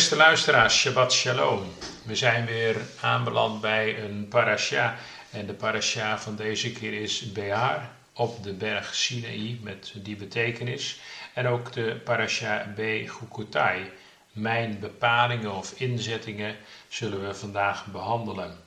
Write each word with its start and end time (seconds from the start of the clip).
Beste 0.00 0.16
luisteraars, 0.16 0.78
Shabbat 0.78 1.12
Shalom. 1.12 1.72
We 2.02 2.16
zijn 2.16 2.46
weer 2.46 2.76
aanbeland 3.00 3.60
bij 3.60 4.02
een 4.04 4.28
parasha. 4.28 4.96
En 5.30 5.46
de 5.46 5.52
parasha 5.52 6.18
van 6.18 6.36
deze 6.36 6.72
keer 6.72 6.92
is 6.92 7.32
Behar 7.32 7.90
op 8.12 8.42
de 8.42 8.52
berg 8.52 8.94
Sinaï 8.94 9.58
met 9.62 9.92
die 9.94 10.16
betekenis. 10.16 11.00
En 11.34 11.46
ook 11.46 11.72
de 11.72 12.00
parasha 12.04 12.72
Be 12.76 13.04
Chukotai. 13.06 13.90
Mijn 14.32 14.78
bepalingen 14.78 15.52
of 15.52 15.72
inzettingen 15.76 16.56
zullen 16.88 17.26
we 17.26 17.34
vandaag 17.34 17.86
behandelen. 17.86 18.58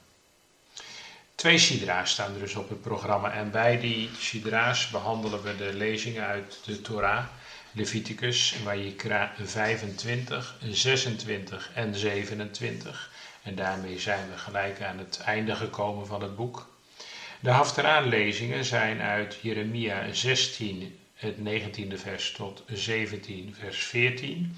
Twee 1.35 1.57
sidra's 1.57 2.11
staan 2.11 2.33
dus 2.39 2.55
op 2.55 2.69
het 2.69 2.81
programma. 2.81 3.31
En 3.31 3.51
bij 3.51 3.79
die 3.79 4.09
sidra's 4.19 4.89
behandelen 4.89 5.43
we 5.43 5.55
de 5.55 5.73
lezingen 5.73 6.25
uit 6.25 6.59
de 6.65 6.81
Torah 6.81 7.25
Leviticus, 7.75 8.55
Wajikra 8.63 9.33
25, 9.43 10.55
26 10.69 11.71
en 11.73 11.95
27. 11.95 13.11
En 13.43 13.55
daarmee 13.55 13.99
zijn 13.99 14.29
we 14.29 14.37
gelijk 14.37 14.81
aan 14.81 14.97
het 14.97 15.19
einde 15.25 15.55
gekomen 15.55 16.07
van 16.07 16.21
het 16.21 16.35
boek. 16.35 16.69
De 17.39 17.49
Haftaraan-lezingen 17.49 18.65
zijn 18.65 19.01
uit 19.01 19.37
Jeremia 19.41 20.13
16, 20.13 20.99
het 21.13 21.35
19e 21.37 21.95
vers 21.95 22.31
tot 22.31 22.63
17, 22.67 23.55
vers 23.59 23.83
14. 23.83 24.57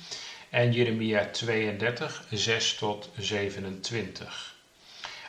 En 0.50 0.72
Jeremia 0.72 1.26
32, 1.26 2.26
6 2.30 2.76
tot 2.76 3.10
27. 3.18 4.56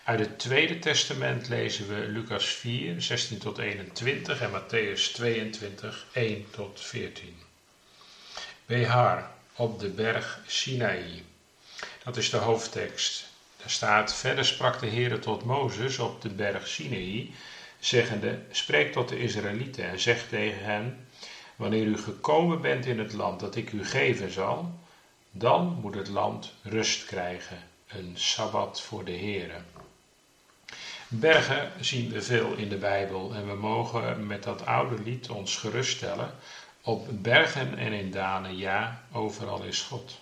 Uit 0.05 0.19
het 0.21 0.39
Tweede 0.39 0.78
Testament 0.78 1.48
lezen 1.48 1.89
we 1.89 2.09
Lucas 2.09 2.47
4, 2.47 3.03
16 3.03 3.39
tot 3.39 3.59
21 3.59 4.41
en 4.41 4.50
Matthäus 4.50 5.12
22, 5.12 6.06
1 6.12 6.47
tot 6.50 6.81
14. 6.81 7.45
Behar 8.67 9.31
op 9.56 9.78
de 9.78 9.89
berg 9.89 10.41
Sinaï. 10.47 11.22
Dat 12.03 12.17
is 12.17 12.31
de 12.31 12.36
hoofdtekst. 12.36 13.27
Daar 13.56 13.70
staat: 13.70 14.14
Verder 14.14 14.45
sprak 14.45 14.78
de 14.78 14.86
Heere 14.86 15.19
tot 15.19 15.45
Mozes 15.45 15.98
op 15.98 16.20
de 16.20 16.28
berg 16.28 16.67
Sinaï, 16.69 17.28
zeggende: 17.78 18.39
Spreek 18.50 18.92
tot 18.92 19.09
de 19.09 19.19
Israëlieten 19.19 19.84
en 19.84 19.98
zeg 20.00 20.27
tegen 20.27 20.64
hen: 20.64 20.97
Wanneer 21.56 21.87
u 21.87 21.97
gekomen 21.98 22.61
bent 22.61 22.87
in 22.87 22.98
het 22.98 23.12
land 23.12 23.41
dat 23.41 23.55
ik 23.55 23.72
u 23.72 23.84
geven 23.84 24.31
zal, 24.31 24.72
dan 25.31 25.78
moet 25.81 25.94
het 25.94 26.09
land 26.09 26.53
rust 26.62 27.05
krijgen, 27.05 27.64
een 27.87 28.12
sabbat 28.14 28.81
voor 28.81 29.05
de 29.05 29.17
Heere. 29.17 29.61
Bergen 31.09 31.72
zien 31.81 32.11
we 32.11 32.22
veel 32.22 32.55
in 32.55 32.69
de 32.69 32.77
Bijbel 32.77 33.34
en 33.34 33.47
we 33.48 33.55
mogen 33.55 34.27
met 34.27 34.42
dat 34.42 34.67
oude 34.67 35.03
lied 35.03 35.28
ons 35.28 35.56
geruststellen 35.56 36.34
op 36.87 37.09
bergen 37.11 37.79
en 37.79 37.92
in 37.92 38.11
dalen, 38.11 38.56
ja, 38.56 39.03
overal 39.12 39.62
is 39.62 39.81
God. 39.81 40.20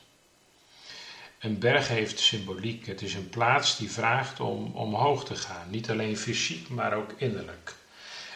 Een 1.38 1.58
berg 1.58 1.88
heeft 1.88 2.18
symboliek. 2.18 2.86
Het 2.86 3.02
is 3.02 3.14
een 3.14 3.28
plaats 3.28 3.76
die 3.76 3.90
vraagt 3.90 4.40
om 4.40 4.72
omhoog 4.74 5.24
te 5.24 5.36
gaan. 5.36 5.70
Niet 5.70 5.90
alleen 5.90 6.16
fysiek, 6.16 6.68
maar 6.68 6.92
ook 6.92 7.12
innerlijk. 7.16 7.74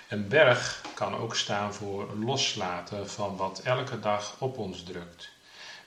Een 0.09 0.29
berg 0.29 0.83
kan 0.95 1.17
ook 1.17 1.37
staan 1.37 1.75
voor 1.75 2.15
loslaten 2.15 3.11
van 3.11 3.37
wat 3.37 3.61
elke 3.65 4.01
dag 4.01 4.37
op 4.39 4.59
ons 4.59 4.83
drukt. 4.83 5.29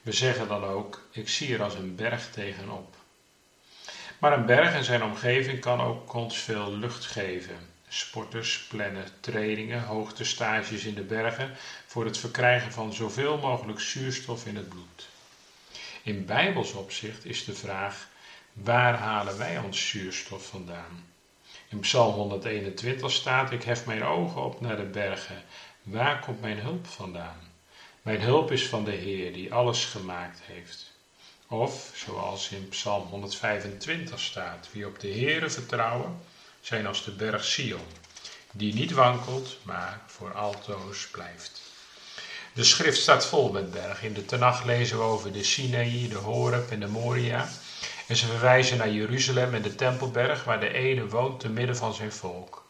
We 0.02 0.12
zeggen 0.12 0.48
dan 0.48 0.64
ook: 0.64 1.08
Ik 1.12 1.30
zie 1.30 1.54
er 1.54 1.64
als 1.64 1.76
een 1.76 1.96
berg 1.96 2.32
tegenop. 2.32 2.96
Maar 4.20 4.34
een 4.34 4.46
berg 4.46 4.74
en 4.74 4.84
zijn 4.84 5.04
omgeving 5.04 5.60
kan 5.60 5.82
ook 5.82 6.14
ons 6.14 6.38
veel 6.38 6.78
lucht 6.78 7.06
geven. 7.06 7.70
Sporters 7.88 8.66
plannen 8.70 9.06
trainingen, 9.20 9.84
hoogtestages 9.84 10.86
in 10.86 10.94
de 10.94 11.04
bergen 11.04 11.56
voor 11.92 12.06
het 12.06 12.18
verkrijgen 12.18 12.72
van 12.72 12.94
zoveel 12.94 13.38
mogelijk 13.38 13.80
zuurstof 13.80 14.46
in 14.46 14.56
het 14.56 14.70
bloed. 14.70 15.10
In 16.04 16.26
bijbels 16.26 16.74
opzicht 16.74 17.26
is 17.26 17.46
de 17.46 17.54
vraag: 17.54 18.08
waar 18.54 18.94
halen 18.94 19.38
wij 19.38 19.58
ons 19.58 19.90
zuurstof 19.90 20.48
vandaan? 20.48 21.06
In 21.70 21.80
Psalm 21.80 22.14
121 22.14 23.12
staat: 23.12 23.52
Ik 23.52 23.64
hef 23.64 23.86
mijn 23.86 24.04
ogen 24.04 24.42
op 24.42 24.62
naar 24.62 24.78
de 24.78 24.84
bergen. 24.84 25.44
Waar 25.82 26.20
komt 26.20 26.42
mijn 26.42 26.60
hulp 26.60 26.88
vandaan? 26.88 27.40
Mijn 28.02 28.22
hulp 28.22 28.52
is 28.52 28.68
van 28.68 28.84
de 28.84 28.96
Heer 28.96 29.34
die 29.34 29.54
alles 29.54 29.86
gemaakt 29.86 30.40
heeft. 30.42 30.92
Of, 31.48 31.92
zoals 31.96 32.50
in 32.50 32.70
Psalm 32.70 33.08
125 33.08 34.20
staat: 34.20 34.70
Wie 34.72 34.88
op 34.88 35.00
de 35.00 35.12
Heere 35.12 35.50
vertrouwen, 35.50 36.20
zijn 36.62 36.88
als 36.88 37.04
de 37.04 37.12
berg 37.12 37.44
Sion, 37.44 37.88
die 38.52 38.74
niet 38.74 38.92
wankelt, 38.92 39.58
maar 39.64 40.02
voor 40.08 40.34
altoos 40.34 41.08
blijft. 41.08 41.71
De 42.54 42.64
schrift 42.64 43.02
staat 43.02 43.26
vol 43.26 43.52
met 43.52 43.72
bergen. 43.72 44.08
In 44.08 44.14
de 44.14 44.26
Tenach 44.26 44.64
lezen 44.64 44.98
we 44.98 45.04
over 45.04 45.32
de 45.32 45.44
Sinaï, 45.44 46.08
de 46.08 46.18
Horeb 46.18 46.72
en 46.72 46.80
de 46.80 46.88
Moria. 46.88 47.48
En 48.08 48.16
ze 48.16 48.26
verwijzen 48.26 48.78
naar 48.78 48.92
Jeruzalem 48.92 49.54
en 49.54 49.62
de 49.62 49.76
Tempelberg, 49.76 50.44
waar 50.44 50.60
de 50.60 50.74
ene 50.74 51.08
woont 51.08 51.40
te 51.40 51.50
midden 51.50 51.76
van 51.76 51.94
zijn 51.94 52.12
volk. 52.12 52.66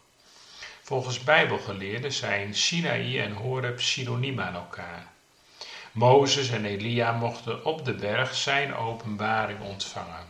Volgens 0.82 1.24
Bijbelgeleerden 1.24 2.12
zijn 2.12 2.56
Sinaï 2.56 3.20
en 3.20 3.32
Horeb 3.32 3.82
synoniem 3.82 4.40
aan 4.40 4.56
elkaar. 4.56 5.08
Mozes 5.92 6.50
en 6.50 6.66
Elia 6.66 7.12
mochten 7.12 7.66
op 7.66 7.86
de 7.86 7.94
berg 7.94 8.36
zijn 8.36 8.76
openbaring 8.76 9.62
ontvangen. 9.62 10.26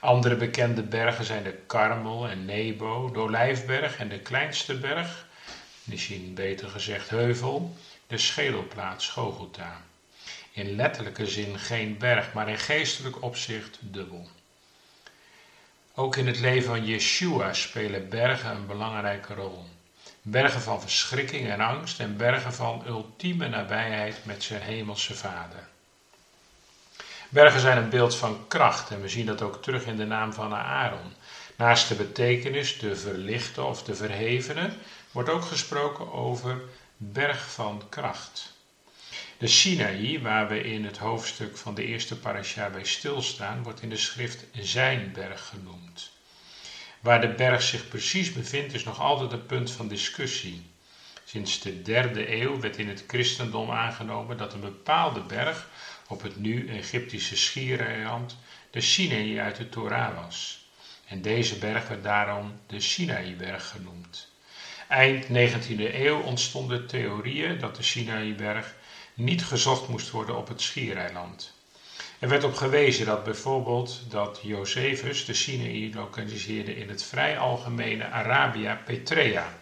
Andere 0.00 0.36
bekende 0.36 0.82
bergen 0.82 1.24
zijn 1.24 1.42
de 1.42 1.58
Karmel 1.66 2.28
en 2.28 2.44
Nebo, 2.44 3.10
de 3.10 3.18
Olijfberg 3.18 3.96
en 3.98 4.08
de 4.08 4.18
kleinste 4.18 4.74
berg, 4.78 5.26
misschien 5.84 6.34
beter 6.34 6.68
gezegd 6.68 7.08
heuvel, 7.08 7.76
de 8.10 8.18
schedelplaats 8.18 9.08
Gogota. 9.08 9.82
In 10.52 10.76
letterlijke 10.76 11.26
zin 11.26 11.58
geen 11.58 11.98
berg, 11.98 12.32
maar 12.32 12.48
in 12.48 12.58
geestelijk 12.58 13.22
opzicht 13.22 13.78
dubbel. 13.80 14.28
Ook 15.94 16.16
in 16.16 16.26
het 16.26 16.38
leven 16.38 16.68
van 16.68 16.84
Yeshua 16.84 17.52
spelen 17.52 18.08
bergen 18.08 18.50
een 18.50 18.66
belangrijke 18.66 19.34
rol. 19.34 19.64
Bergen 20.22 20.60
van 20.60 20.80
verschrikking 20.80 21.48
en 21.48 21.60
angst 21.60 22.00
en 22.00 22.16
bergen 22.16 22.52
van 22.52 22.82
ultieme 22.86 23.48
nabijheid 23.48 24.24
met 24.24 24.42
zijn 24.42 24.62
hemelse 24.62 25.14
vader. 25.14 25.68
Bergen 27.28 27.60
zijn 27.60 27.76
een 27.76 27.90
beeld 27.90 28.16
van 28.16 28.46
kracht 28.48 28.90
en 28.90 29.00
we 29.00 29.08
zien 29.08 29.26
dat 29.26 29.42
ook 29.42 29.62
terug 29.62 29.84
in 29.84 29.96
de 29.96 30.06
naam 30.06 30.32
van 30.32 30.54
Aaron. 30.54 31.12
Naast 31.56 31.88
de 31.88 31.94
betekenis 31.94 32.78
de 32.78 32.96
verlichte 32.96 33.62
of 33.62 33.82
de 33.82 33.94
verhevene 33.94 34.70
wordt 35.10 35.28
ook 35.28 35.44
gesproken 35.44 36.12
over 36.12 36.60
berg 37.02 37.52
van 37.52 37.82
kracht. 37.88 38.52
De 39.38 39.46
Sinaï, 39.46 40.20
waar 40.20 40.48
we 40.48 40.62
in 40.62 40.84
het 40.84 40.98
hoofdstuk 40.98 41.56
van 41.56 41.74
de 41.74 41.84
eerste 41.84 42.18
parasha 42.18 42.70
bij 42.70 42.84
stilstaan, 42.84 43.62
wordt 43.62 43.82
in 43.82 43.88
de 43.88 43.96
schrift 43.96 44.44
zijn 44.52 45.12
berg 45.12 45.46
genoemd. 45.46 46.10
Waar 47.00 47.20
de 47.20 47.28
berg 47.34 47.62
zich 47.62 47.88
precies 47.88 48.32
bevindt 48.32 48.74
is 48.74 48.84
nog 48.84 49.00
altijd 49.00 49.32
een 49.32 49.46
punt 49.46 49.70
van 49.70 49.88
discussie. 49.88 50.62
Sinds 51.24 51.60
de 51.60 51.82
derde 51.82 52.40
eeuw 52.40 52.60
werd 52.60 52.76
in 52.76 52.88
het 52.88 53.04
christendom 53.06 53.70
aangenomen 53.70 54.36
dat 54.36 54.52
een 54.52 54.60
bepaalde 54.60 55.20
berg 55.20 55.68
op 56.08 56.22
het 56.22 56.36
nu 56.36 56.68
Egyptische 56.68 57.36
schiereiland 57.36 58.36
de 58.70 58.80
Sinaï 58.80 59.40
uit 59.40 59.56
de 59.56 59.68
Torah 59.68 60.24
was. 60.24 60.68
En 61.06 61.22
deze 61.22 61.58
berg 61.58 61.88
werd 61.88 62.02
daarom 62.02 62.60
de 62.66 62.80
Sinaïberg 62.80 63.68
genoemd. 63.68 64.29
Eind 64.90 65.24
19e 65.24 65.94
eeuw 65.94 66.20
ontstonden 66.20 66.86
theorieën 66.86 67.58
dat 67.58 67.76
de 67.76 67.82
Sinaïberg 67.82 68.74
niet 69.14 69.44
gezocht 69.44 69.88
moest 69.88 70.10
worden 70.10 70.36
op 70.36 70.48
het 70.48 70.60
schiereiland. 70.60 71.54
Er 72.18 72.28
werd 72.28 72.44
op 72.44 72.54
gewezen 72.54 73.06
dat 73.06 73.24
bijvoorbeeld 73.24 74.04
dat 74.08 74.40
Josephus 74.42 75.24
de 75.24 75.34
Sinaï 75.34 75.94
lokaliseerde 75.94 76.76
in 76.76 76.88
het 76.88 77.02
vrij 77.02 77.38
algemene 77.38 78.04
Arabia 78.04 78.80
Petrea. 78.84 79.58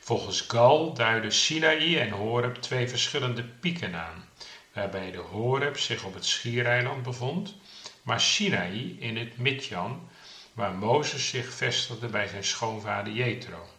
Volgens 0.00 0.40
Gal 0.40 0.94
duiden 0.94 1.32
Sinaï 1.32 1.98
en 1.98 2.10
Horeb 2.10 2.54
twee 2.54 2.88
verschillende 2.88 3.42
pieken 3.42 3.94
aan 3.94 4.28
waarbij 4.72 5.10
de 5.10 5.18
Horeb 5.18 5.78
zich 5.78 6.04
op 6.04 6.14
het 6.14 6.26
schiereiland 6.26 7.02
bevond, 7.02 7.54
maar 8.02 8.20
Sinaï 8.20 8.96
in 8.98 9.16
het 9.16 9.38
Midjan, 9.38 10.08
waar 10.52 10.72
Mozes 10.72 11.28
zich 11.28 11.54
vestigde 11.54 12.06
bij 12.06 12.26
zijn 12.26 12.44
schoonvader 12.44 13.12
Jethro. 13.12 13.73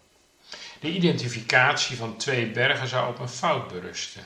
De 0.85 0.91
identificatie 0.91 1.97
van 1.97 2.17
twee 2.17 2.51
bergen 2.51 2.87
zou 2.87 3.09
op 3.09 3.19
een 3.19 3.29
fout 3.29 3.67
berusten. 3.67 4.23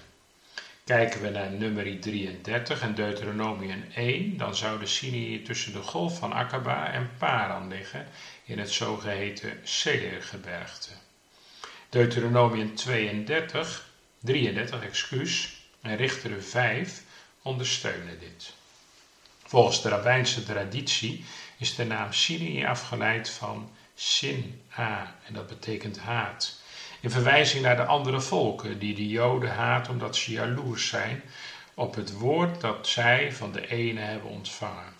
Kijken 0.83 1.21
we 1.21 1.29
naar 1.29 1.51
nummer 1.51 1.99
33 1.99 2.81
en 2.81 2.95
Deuteronomium 2.95 3.83
1, 3.95 4.37
dan 4.37 4.55
zou 4.55 4.79
de 4.79 4.85
Sinai 4.85 5.41
tussen 5.41 5.73
de 5.73 5.81
golf 5.81 6.17
van 6.17 6.33
Akaba 6.33 6.91
en 6.91 7.09
Paran 7.17 7.67
liggen 7.67 8.07
in 8.43 8.59
het 8.59 8.71
zogeheten 8.71 9.59
Seirgebergte. 9.63 10.89
Deuteronomium 11.89 12.75
32, 12.75 13.89
33 14.19 14.83
excuus, 14.83 15.61
en 15.81 15.95
Richteren 15.95 16.43
5 16.43 17.03
ondersteunen 17.41 18.19
dit. 18.19 18.53
Volgens 19.43 19.81
de 19.81 19.89
rabbijnse 19.89 20.43
traditie 20.43 21.25
is 21.57 21.75
de 21.75 21.85
naam 21.85 22.13
Sinai 22.13 22.65
afgeleid 22.65 23.29
van 23.29 23.71
Sin-A, 24.01 25.15
en 25.25 25.33
dat 25.33 25.47
betekent 25.47 25.99
haat. 25.99 26.59
In 26.99 27.09
verwijzing 27.09 27.63
naar 27.63 27.75
de 27.75 27.85
andere 27.85 28.21
volken 28.21 28.79
die 28.79 28.95
de 28.95 29.07
Joden 29.07 29.51
haat 29.51 29.89
omdat 29.89 30.15
ze 30.15 30.31
jaloers 30.31 30.87
zijn 30.87 31.23
op 31.73 31.95
het 31.95 32.13
woord 32.13 32.61
dat 32.61 32.87
zij 32.87 33.33
van 33.33 33.51
de 33.51 33.67
ene 33.67 33.99
hebben 33.99 34.29
ontvangen. 34.29 34.93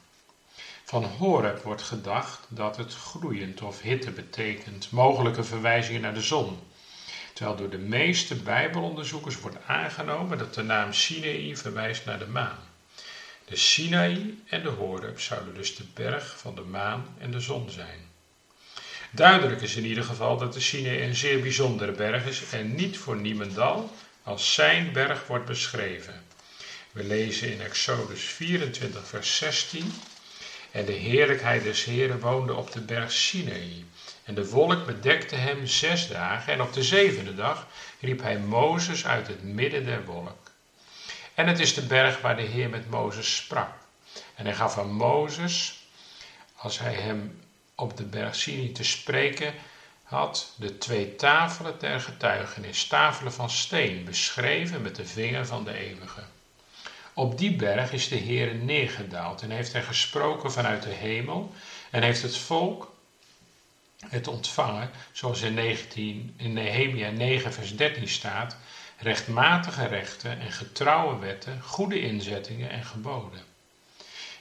Van 0.83 1.03
Horeb 1.03 1.61
wordt 1.63 1.81
gedacht 1.81 2.45
dat 2.49 2.77
het 2.77 2.93
groeiend 2.95 3.61
of 3.61 3.81
hitte 3.81 4.11
betekent, 4.11 4.91
mogelijke 4.91 5.43
verwijzingen 5.43 6.01
naar 6.01 6.13
de 6.13 6.21
zon. 6.21 6.59
Terwijl 7.33 7.57
door 7.57 7.69
de 7.69 7.77
meeste 7.77 8.35
Bijbelonderzoekers 8.35 9.39
wordt 9.39 9.65
aangenomen 9.65 10.37
dat 10.37 10.53
de 10.53 10.63
naam 10.63 10.93
Sinaï 10.93 11.57
verwijst 11.57 12.05
naar 12.05 12.19
de 12.19 12.27
maan. 12.27 12.59
De 13.45 13.55
Sinaï 13.55 14.37
en 14.45 14.63
de 14.63 14.69
Horeb 14.69 15.19
zouden 15.19 15.53
dus 15.53 15.75
de 15.75 15.85
berg 15.93 16.39
van 16.39 16.55
de 16.55 16.61
maan 16.61 17.05
en 17.17 17.31
de 17.31 17.39
zon 17.39 17.69
zijn. 17.69 18.08
Duidelijk 19.11 19.61
is 19.61 19.75
in 19.75 19.85
ieder 19.85 20.03
geval 20.03 20.37
dat 20.37 20.53
de 20.53 20.59
Sinaï 20.59 21.03
een 21.03 21.15
zeer 21.15 21.41
bijzondere 21.41 21.91
berg 21.91 22.25
is 22.25 22.43
en 22.51 22.75
niet 22.75 22.97
voor 22.97 23.15
niemendal 23.15 23.91
als 24.23 24.53
zijn 24.53 24.91
berg 24.91 25.27
wordt 25.27 25.45
beschreven. 25.45 26.23
We 26.91 27.03
lezen 27.03 27.51
in 27.51 27.61
Exodus 27.61 28.21
24, 28.21 29.07
vers 29.07 29.37
16. 29.37 29.93
En 30.71 30.85
de 30.85 30.91
heerlijkheid 30.91 31.63
des 31.63 31.83
Heren 31.83 32.19
woonde 32.19 32.53
op 32.53 32.71
de 32.71 32.81
berg 32.81 33.11
Sinaï. 33.11 33.85
En 34.23 34.35
de 34.35 34.49
wolk 34.49 34.85
bedekte 34.85 35.35
hem 35.35 35.67
zes 35.67 36.07
dagen. 36.07 36.53
En 36.53 36.61
op 36.61 36.73
de 36.73 36.83
zevende 36.83 37.35
dag 37.35 37.67
riep 37.99 38.21
hij 38.21 38.39
Mozes 38.39 39.05
uit 39.05 39.27
het 39.27 39.43
midden 39.43 39.85
der 39.85 40.05
wolk. 40.05 40.51
En 41.33 41.47
het 41.47 41.59
is 41.59 41.73
de 41.73 41.85
berg 41.85 42.21
waar 42.21 42.35
de 42.35 42.41
Heer 42.43 42.69
met 42.69 42.89
Mozes 42.89 43.35
sprak. 43.35 43.69
En 44.35 44.45
hij 44.45 44.55
gaf 44.55 44.77
aan 44.77 44.91
Mozes, 44.91 45.83
als 46.55 46.79
hij 46.79 46.93
hem 46.93 47.38
op 47.79 47.97
de 47.97 48.03
berg 48.03 48.35
Sinai 48.35 48.71
te 48.71 48.83
spreken 48.83 49.53
had, 50.03 50.53
de 50.55 50.77
twee 50.77 51.15
tafelen 51.15 51.77
ter 51.77 51.99
getuigenis, 51.99 52.87
tafelen 52.87 53.33
van 53.33 53.49
steen, 53.49 54.03
beschreven 54.03 54.81
met 54.81 54.95
de 54.95 55.05
vinger 55.05 55.45
van 55.45 55.63
de 55.63 55.73
eeuwige. 55.73 56.21
Op 57.13 57.37
die 57.37 57.55
berg 57.55 57.91
is 57.91 58.07
de 58.07 58.15
Heer 58.15 58.55
neergedaald 58.55 59.41
en 59.41 59.51
heeft 59.51 59.73
hij 59.73 59.83
gesproken 59.83 60.51
vanuit 60.51 60.83
de 60.83 60.89
hemel 60.89 61.53
en 61.89 62.03
heeft 62.03 62.21
het 62.21 62.37
volk 62.37 62.91
het 64.07 64.27
ontvangen, 64.27 64.89
zoals 65.11 65.41
in, 65.41 65.53
19, 65.53 66.33
in 66.37 66.53
Nehemia 66.53 67.09
9 67.09 67.53
vers 67.53 67.75
13 67.75 68.07
staat, 68.07 68.57
rechtmatige 68.97 69.85
rechten 69.85 70.39
en 70.39 70.51
getrouwe 70.51 71.19
wetten, 71.19 71.61
goede 71.61 71.99
inzettingen 72.01 72.69
en 72.69 72.83
geboden. 72.83 73.41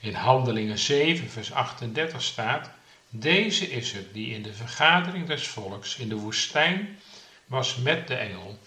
In 0.00 0.14
Handelingen 0.14 0.79
7 0.79 1.31
vers 1.31 1.52
38 1.52 2.23
staat, 2.23 2.70
deze 3.11 3.71
is 3.71 3.93
het 3.93 4.15
die 4.15 4.35
in 4.35 4.43
de 4.43 4.53
vergadering 4.53 5.27
des 5.27 5.47
volks 5.47 5.97
in 5.97 6.09
de 6.09 6.17
woestijn 6.17 6.99
was 7.47 7.77
met 7.77 8.09
de 8.09 8.15
engel, 8.15 8.59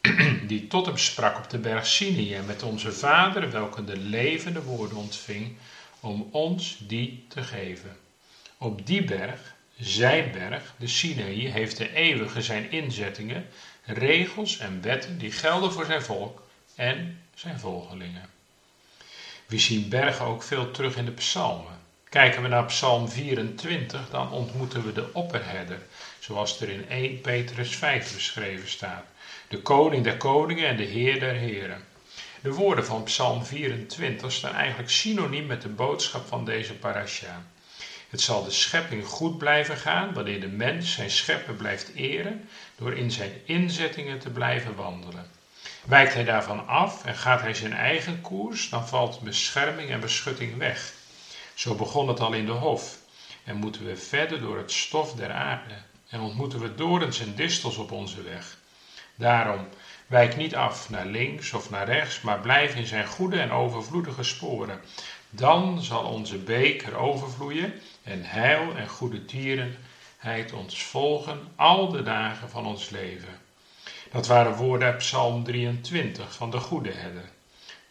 die 0.46 0.66
tot 0.66 0.86
hem 0.86 0.98
sprak 0.98 1.36
op 1.36 1.50
de 1.50 1.58
berg 1.58 1.86
Sinai 1.86 2.34
en 2.34 2.46
met 2.46 2.62
onze 2.62 2.92
vader, 2.92 3.50
welke 3.50 3.84
de 3.84 3.96
levende 3.96 4.62
woorden 4.62 4.96
ontving, 4.96 5.56
om 6.00 6.28
ons 6.32 6.78
die 6.80 7.24
te 7.28 7.42
geven. 7.42 7.96
Op 8.58 8.86
die 8.86 9.04
berg, 9.04 9.54
zijn 9.78 10.32
berg, 10.32 10.74
de 10.76 10.86
Sinaï, 10.86 11.50
heeft 11.50 11.76
de 11.76 11.94
eeuwige 11.94 12.42
zijn 12.42 12.70
inzettingen, 12.70 13.46
regels 13.84 14.58
en 14.58 14.82
wetten 14.82 15.18
die 15.18 15.32
gelden 15.32 15.72
voor 15.72 15.84
zijn 15.84 16.02
volk 16.02 16.42
en 16.74 17.22
zijn 17.34 17.58
volgelingen. 17.58 18.28
We 19.46 19.58
zien 19.58 19.88
bergen 19.88 20.24
ook 20.24 20.42
veel 20.42 20.70
terug 20.70 20.96
in 20.96 21.04
de 21.04 21.12
psalmen. 21.12 21.77
Kijken 22.08 22.42
we 22.42 22.48
naar 22.48 22.64
Psalm 22.64 23.08
24, 23.08 24.10
dan 24.10 24.30
ontmoeten 24.32 24.84
we 24.84 24.92
de 24.92 25.12
opperherder, 25.12 25.78
zoals 26.18 26.60
er 26.60 26.68
in 26.68 26.88
1 26.88 27.20
Petrus 27.20 27.76
5 27.76 28.14
beschreven 28.14 28.68
staat. 28.68 29.04
De 29.48 29.62
koning 29.62 30.04
der 30.04 30.16
koningen 30.16 30.68
en 30.68 30.76
de 30.76 30.84
heer 30.84 31.20
der 31.20 31.34
heren. 31.34 31.84
De 32.40 32.52
woorden 32.52 32.84
van 32.84 33.02
Psalm 33.02 33.44
24 33.44 34.32
staan 34.32 34.54
eigenlijk 34.54 34.90
synoniem 34.90 35.46
met 35.46 35.62
de 35.62 35.68
boodschap 35.68 36.28
van 36.28 36.44
deze 36.44 36.74
parasha. 36.74 37.42
Het 38.08 38.20
zal 38.20 38.44
de 38.44 38.50
schepping 38.50 39.06
goed 39.06 39.38
blijven 39.38 39.76
gaan 39.76 40.12
wanneer 40.12 40.40
de 40.40 40.48
mens 40.48 40.92
zijn 40.92 41.10
schepper 41.10 41.54
blijft 41.54 41.94
eren 41.94 42.48
door 42.76 42.92
in 42.92 43.10
zijn 43.10 43.32
inzettingen 43.44 44.18
te 44.18 44.30
blijven 44.30 44.74
wandelen. 44.74 45.26
Wijkt 45.84 46.14
hij 46.14 46.24
daarvan 46.24 46.66
af 46.66 47.04
en 47.04 47.14
gaat 47.14 47.40
hij 47.40 47.54
zijn 47.54 47.72
eigen 47.72 48.20
koers, 48.20 48.68
dan 48.68 48.88
valt 48.88 49.20
bescherming 49.20 49.90
en 49.90 50.00
beschutting 50.00 50.56
weg. 50.56 50.92
Zo 51.58 51.74
begon 51.74 52.08
het 52.08 52.20
al 52.20 52.32
in 52.32 52.46
de 52.46 52.52
hof. 52.52 52.98
En 53.44 53.56
moeten 53.56 53.84
we 53.84 53.96
verder 53.96 54.40
door 54.40 54.56
het 54.56 54.72
stof 54.72 55.12
der 55.12 55.32
aarde. 55.32 55.74
En 56.08 56.20
ontmoeten 56.20 56.60
we 56.60 56.74
dorens 56.74 57.20
en 57.20 57.34
distels 57.34 57.76
op 57.76 57.92
onze 57.92 58.22
weg. 58.22 58.58
Daarom, 59.14 59.68
wijk 60.06 60.36
niet 60.36 60.54
af 60.54 60.90
naar 60.90 61.06
links 61.06 61.52
of 61.52 61.70
naar 61.70 61.86
rechts, 61.86 62.20
maar 62.20 62.40
blijf 62.40 62.74
in 62.74 62.86
zijn 62.86 63.06
goede 63.06 63.40
en 63.40 63.50
overvloedige 63.50 64.22
sporen. 64.22 64.80
Dan 65.30 65.82
zal 65.82 66.04
onze 66.04 66.36
beker 66.36 66.96
overvloeien 66.96 67.72
en 68.02 68.24
heil 68.24 68.76
en 68.76 68.88
goede 68.88 69.24
tierenheid 69.24 70.52
ons 70.52 70.82
volgen 70.82 71.52
al 71.56 71.88
de 71.88 72.02
dagen 72.02 72.50
van 72.50 72.66
ons 72.66 72.90
leven. 72.90 73.40
Dat 74.10 74.26
waren 74.26 74.56
woorden 74.56 74.88
uit 74.88 74.98
Psalm 74.98 75.44
23 75.44 76.34
van 76.34 76.50
de 76.50 76.58
goede 76.58 76.92
herder. 76.92 77.28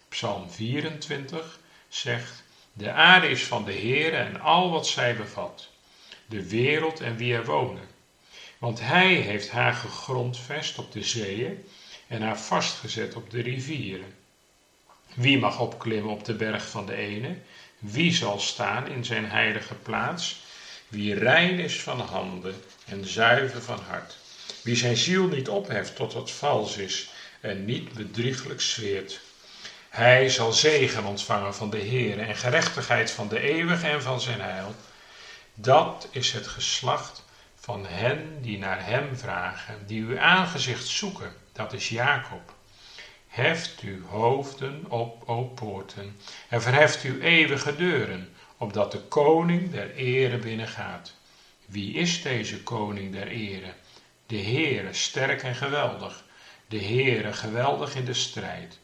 Psalm 0.10 0.50
24 0.50 1.60
zegt: 1.88 2.46
de 2.78 2.92
aarde 2.92 3.30
is 3.30 3.44
van 3.44 3.66
de 3.66 3.72
Heer 3.72 4.14
en 4.14 4.42
al 4.42 4.72
wat 4.72 4.88
zij 4.88 5.16
bevat, 5.16 5.70
de 6.26 6.50
wereld 6.50 7.00
en 7.00 7.18
wie 7.18 7.34
er 7.34 7.46
wonen. 7.46 7.88
Want 8.58 8.80
Hij 8.80 9.14
heeft 9.14 9.50
haar 9.50 9.74
gegrondvest 9.74 10.78
op 10.78 10.92
de 10.92 11.04
zeeën 11.04 11.66
en 12.08 12.22
haar 12.22 12.40
vastgezet 12.40 13.16
op 13.16 13.30
de 13.30 13.42
rivieren. 13.42 14.14
Wie 15.14 15.40
mag 15.40 15.60
opklimmen 15.60 16.12
op 16.12 16.26
de 16.26 16.34
berg 16.34 16.70
van 16.70 16.86
de 16.86 16.96
ene? 16.96 17.38
Wie 17.80 18.14
zal 18.14 18.40
staan 18.40 18.88
in 18.88 19.06
zijn 19.06 19.30
heilige 19.30 19.76
plaats? 19.76 20.46
Wie 20.88 21.14
rein 21.14 21.60
is 21.60 21.82
van 21.82 22.00
handen 22.00 22.56
en 22.86 23.06
zuiver 23.06 23.62
van 23.62 23.80
hart. 23.80 24.18
Wie 24.64 24.76
zijn 24.76 24.98
ziel 24.98 25.28
niet 25.28 25.50
opheft 25.50 25.96
tot 25.96 26.14
wat 26.14 26.32
vals 26.32 26.78
is 26.78 27.10
en 27.42 27.66
niet 27.66 27.94
bedrieglijk 27.94 28.62
zweert. 28.62 29.22
Hij 29.98 30.30
zal 30.30 30.52
zegen 30.52 31.06
ontvangen 31.06 31.56
van 31.56 31.70
de 31.70 31.78
Heer 31.78 32.20
en 32.20 32.36
gerechtigheid 32.36 33.12
van 33.12 33.28
de 33.28 33.40
eeuwige 33.40 33.88
en 33.88 34.02
van 34.02 34.22
zijn 34.22 34.42
heil. 34.42 34.76
Dat 35.54 36.08
is 36.12 36.32
het 36.32 36.48
geslacht 36.48 37.26
van 37.56 37.86
hen 37.88 38.42
die 38.42 38.58
naar 38.58 38.86
hem 38.86 39.18
vragen, 39.18 39.88
die 39.88 40.02
uw 40.02 40.20
aangezicht 40.20 40.88
zoeken. 40.88 41.34
Dat 41.54 41.74
is 41.74 41.90
Jacob. 41.90 42.54
Heft 43.28 43.80
uw 43.80 44.06
hoofden 44.06 44.86
op, 44.90 45.30
o 45.30 45.44
poorten, 45.44 46.18
en 46.50 46.62
verheft 46.62 47.04
uw 47.04 47.20
eeuwige 47.20 47.76
deuren, 47.76 48.36
opdat 48.58 48.92
de 48.92 49.00
koning 49.00 49.72
der 49.72 49.96
ere 49.96 50.38
binnengaat. 50.38 51.14
Wie 51.66 51.94
is 51.94 52.22
deze 52.22 52.64
koning 52.64 53.12
der 53.12 53.28
ere? 53.28 53.74
De 54.26 54.42
Heere, 54.42 54.94
sterk 54.94 55.44
en 55.44 55.56
geweldig. 55.56 56.24
De 56.68 56.84
Heere, 56.84 57.34
geweldig 57.34 57.96
in 57.96 58.06
de 58.06 58.14
strijd. 58.14 58.78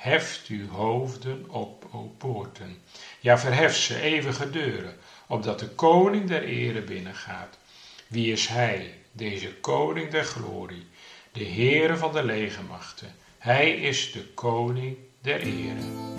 Heft 0.00 0.46
uw 0.46 0.68
hoofden 0.68 1.50
op, 1.50 1.88
o 1.92 2.14
poorten. 2.18 2.82
Ja, 3.20 3.38
verhef 3.38 3.76
ze, 3.76 4.00
eeuwige 4.00 4.50
deuren, 4.50 4.96
opdat 5.26 5.58
de 5.58 5.68
koning 5.68 6.28
der 6.28 6.42
ere 6.42 6.82
binnengaat. 6.82 7.58
Wie 8.06 8.32
is 8.32 8.46
hij, 8.46 8.94
deze 9.12 9.54
koning 9.54 10.10
der 10.10 10.24
glorie, 10.24 10.86
de 11.32 11.44
Heere 11.44 11.96
van 11.96 12.12
de 12.12 12.24
legermachten? 12.24 13.14
Hij 13.38 13.70
is 13.70 14.12
de 14.12 14.24
koning 14.24 14.96
der 15.20 15.40
ere. 15.40 16.18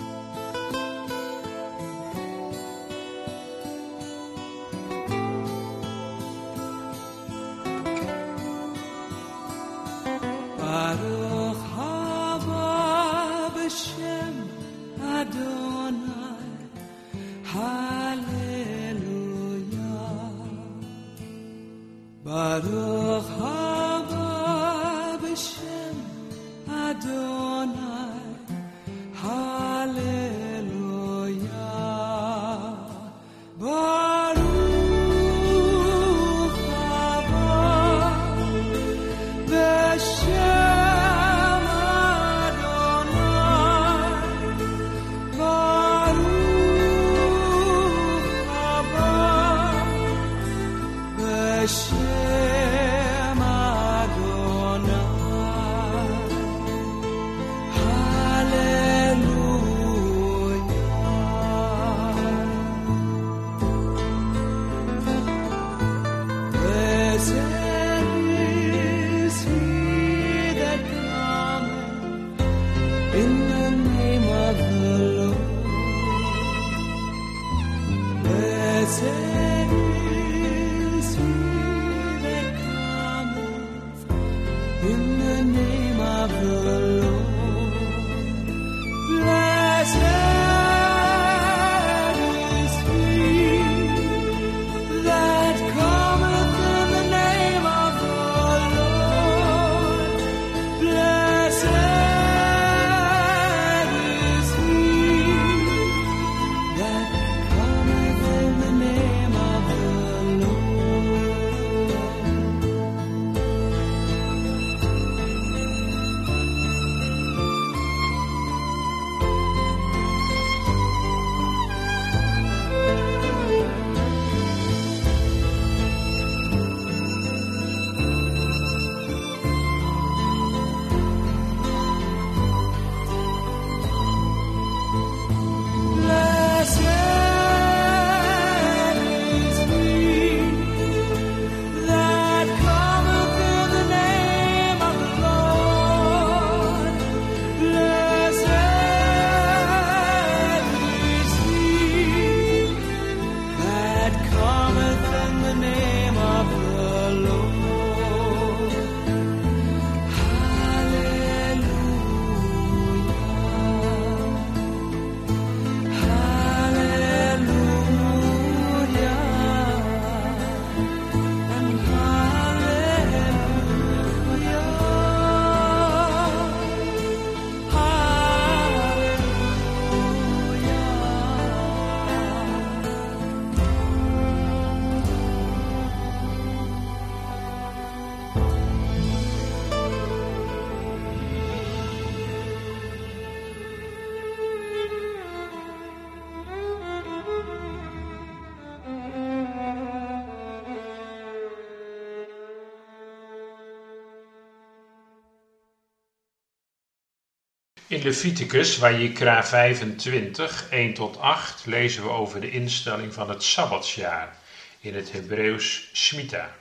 In 207.92 208.02
Leviticus, 208.02 208.78
Wajikra 208.78 209.44
25, 209.44 210.66
1 210.70 210.94
tot 210.94 211.18
8, 211.18 211.66
lezen 211.66 212.02
we 212.02 212.08
over 212.08 212.40
de 212.40 212.50
instelling 212.50 213.14
van 213.14 213.28
het 213.28 213.42
Sabbatsjaar, 213.42 214.36
in 214.80 214.94
het 214.94 215.12
Hebreeuws 215.12 215.88
Shmita. 215.92 216.54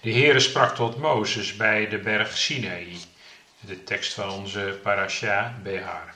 De 0.00 0.12
Heere 0.12 0.40
sprak 0.40 0.74
tot 0.74 0.98
Mozes 0.98 1.56
bij 1.56 1.88
de 1.88 1.98
berg 1.98 2.36
Sinai, 2.36 2.98
de 3.60 3.84
tekst 3.84 4.12
van 4.14 4.30
onze 4.30 4.78
parasha 4.82 5.58
Behar. 5.62 6.14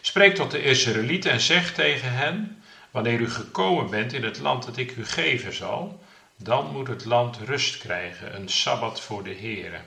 Spreek 0.00 0.34
tot 0.34 0.50
de 0.50 0.62
Israëlieten 0.62 1.30
en 1.30 1.40
zeg 1.40 1.72
tegen 1.72 2.12
hen, 2.12 2.62
wanneer 2.90 3.20
u 3.20 3.30
gekomen 3.30 3.90
bent 3.90 4.12
in 4.12 4.24
het 4.24 4.38
land 4.38 4.64
dat 4.64 4.76
ik 4.76 4.96
u 4.96 5.04
geven 5.04 5.54
zal, 5.54 6.04
dan 6.36 6.72
moet 6.72 6.88
het 6.88 7.04
land 7.04 7.38
rust 7.44 7.78
krijgen, 7.78 8.34
een 8.34 8.48
Sabbat 8.48 9.00
voor 9.00 9.24
de 9.24 9.34
Heere. 9.34 9.78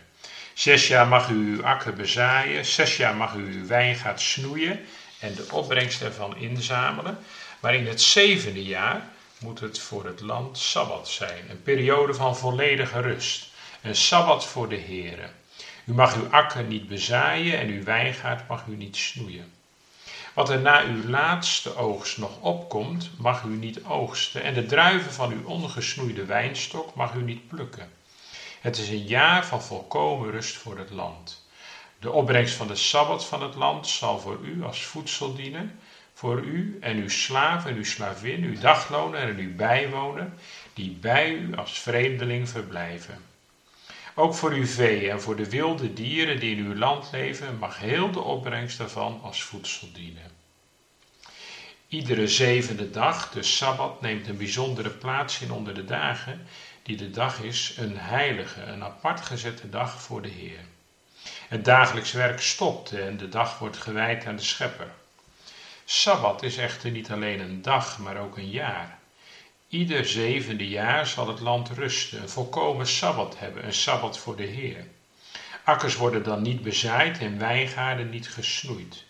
Zes 0.58 0.88
jaar 0.88 1.08
mag 1.08 1.30
u 1.30 1.36
uw 1.36 1.66
akker 1.66 1.94
bezaaien, 1.94 2.66
zes 2.66 2.98
jaar 2.98 3.16
mag 3.16 3.34
u 3.34 3.54
uw 3.54 3.68
wijngaard 3.68 4.22
snoeien 4.22 4.86
en 5.20 5.36
de 5.36 5.48
opbrengst 5.52 6.02
ervan 6.02 6.38
inzamelen. 6.38 7.18
Maar 7.60 7.76
in 7.76 7.88
het 7.88 8.02
zevende 8.02 8.64
jaar 8.64 9.08
moet 9.40 9.60
het 9.60 9.80
voor 9.80 10.06
het 10.06 10.22
land 10.22 10.58
Sabbat 10.58 11.10
zijn, 11.10 11.50
een 11.50 11.62
periode 11.62 12.14
van 12.14 12.38
volledige 12.38 13.00
rust. 13.02 13.48
Een 13.82 13.96
Sabbat 13.96 14.46
voor 14.46 14.70
de 14.70 14.80
Heere. 14.80 15.30
U 15.86 15.94
mag 15.94 16.16
uw 16.16 16.28
akker 16.32 16.64
niet 16.64 16.88
bezaaien 16.88 17.60
en 17.60 17.68
uw 17.68 17.84
wijngaard 17.84 18.48
mag 18.48 18.66
u 18.68 18.76
niet 18.76 18.96
snoeien. 18.96 19.52
Wat 20.34 20.50
er 20.50 20.60
na 20.60 20.84
uw 20.84 21.10
laatste 21.10 21.76
oogst 21.76 22.18
nog 22.18 22.40
opkomt, 22.40 23.10
mag 23.18 23.44
u 23.44 23.56
niet 23.56 23.84
oogsten, 23.84 24.44
en 24.44 24.54
de 24.54 24.66
druiven 24.66 25.14
van 25.14 25.32
uw 25.32 25.46
ongesnoeide 25.46 26.26
wijnstok 26.26 26.96
mag 26.96 27.14
u 27.14 27.22
niet 27.22 27.48
plukken. 27.48 27.97
Het 28.62 28.78
is 28.78 28.90
een 28.90 29.06
jaar 29.06 29.46
van 29.46 29.64
volkomen 29.64 30.32
rust 30.32 30.56
voor 30.56 30.78
het 30.78 30.90
land. 30.90 31.46
De 32.00 32.12
opbrengst 32.12 32.56
van 32.56 32.68
de 32.68 32.76
sabbat 32.76 33.26
van 33.26 33.42
het 33.42 33.56
land 33.56 33.88
zal 33.88 34.20
voor 34.20 34.40
u 34.44 34.64
als 34.64 34.84
voedsel 34.84 35.36
dienen, 35.36 35.80
voor 36.14 36.40
u 36.40 36.78
en 36.82 36.98
uw 36.98 37.10
slaaf 37.10 37.66
en 37.66 37.76
uw 37.76 37.84
slavin, 37.84 38.44
uw 38.44 38.60
dagloner 38.60 39.20
en 39.20 39.38
uw 39.38 39.56
bijwoner, 39.56 40.30
die 40.74 40.90
bij 40.90 41.34
u 41.34 41.56
als 41.56 41.80
vreemdeling 41.80 42.50
verblijven. 42.50 43.22
Ook 44.16 44.36
voor 44.36 44.52
uw 44.52 44.66
vee 44.66 45.10
en 45.10 45.22
voor 45.22 45.36
de 45.36 45.50
wilde 45.50 45.94
dieren 45.94 46.40
die 46.40 46.56
in 46.56 46.66
uw 46.66 46.76
land 46.76 47.10
leven, 47.12 47.58
mag 47.58 47.80
heel 47.80 48.12
de 48.12 48.20
opbrengst 48.20 48.78
daarvan 48.78 49.20
als 49.24 49.44
voedsel 49.44 49.88
dienen. 49.94 50.32
Iedere 51.88 52.28
zevende 52.28 52.90
dag, 52.90 53.30
de 53.32 53.44
sabbat, 53.44 54.02
neemt 54.02 54.28
een 54.28 54.38
bijzondere 54.38 54.90
plaats 54.90 55.42
in 55.42 55.52
onder 55.52 55.74
de 55.74 55.86
dagen 55.86 56.48
die 56.88 56.98
de 56.98 57.10
dag 57.10 57.42
is 57.42 57.74
een 57.78 57.98
heilige, 57.98 58.62
een 58.62 58.84
apart 58.84 59.22
gezette 59.22 59.70
dag 59.70 60.02
voor 60.02 60.22
de 60.22 60.30
Heer. 60.30 60.60
Het 61.48 61.66
dagelijks 61.66 62.12
werk 62.12 62.42
stopt 62.42 62.92
en 62.92 63.18
de 63.18 63.30
dag 63.30 63.60
wordt 63.60 63.78
gewijd 63.78 64.26
aan 64.26 64.36
de 64.36 64.42
Schepper. 64.42 64.92
Sabbat 65.86 66.44
is 66.44 66.58
echter 66.58 66.92
niet 66.92 67.12
alleen 67.12 67.40
een 67.40 67.62
dag, 67.62 67.98
maar 68.00 68.18
ook 68.18 68.38
een 68.38 68.50
jaar. 68.50 69.00
Ieder 69.68 70.06
zevende 70.06 70.68
jaar 70.68 71.08
zal 71.08 71.28
het 71.28 71.40
land 71.40 71.70
rusten, 71.70 72.22
een 72.22 72.30
volkomen 72.30 72.88
Sabbat 72.88 73.40
hebben, 73.40 73.66
een 73.66 73.74
Sabbat 73.74 74.18
voor 74.18 74.36
de 74.36 74.46
Heer. 74.46 74.88
Akkers 75.64 75.96
worden 75.96 76.24
dan 76.24 76.42
niet 76.42 76.62
bezaaid 76.62 77.20
en 77.20 77.40
wijngaarden 77.40 78.10
niet 78.10 78.30
gesnoeid. 78.30 79.04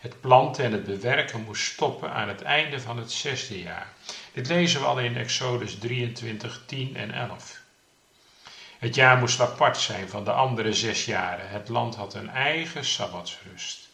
Het 0.00 0.20
planten 0.20 0.64
en 0.64 0.72
het 0.72 0.84
bewerken 0.84 1.44
moest 1.44 1.72
stoppen 1.72 2.10
aan 2.10 2.28
het 2.28 2.42
einde 2.42 2.80
van 2.80 2.98
het 2.98 3.12
zesde 3.12 3.62
jaar. 3.62 3.92
Dit 4.34 4.48
lezen 4.48 4.80
we 4.80 4.86
al 4.86 4.98
in 4.98 5.16
Exodus 5.16 5.78
23, 5.78 6.62
10 6.66 6.96
en 6.96 7.10
11. 7.10 7.60
Het 8.78 8.94
jaar 8.94 9.18
moest 9.18 9.40
apart 9.40 9.76
zijn 9.76 10.08
van 10.08 10.24
de 10.24 10.32
andere 10.32 10.72
zes 10.72 11.04
jaren. 11.04 11.48
Het 11.48 11.68
land 11.68 11.94
had 11.94 12.14
een 12.14 12.30
eigen 12.30 12.84
sabbatsrust. 12.84 13.88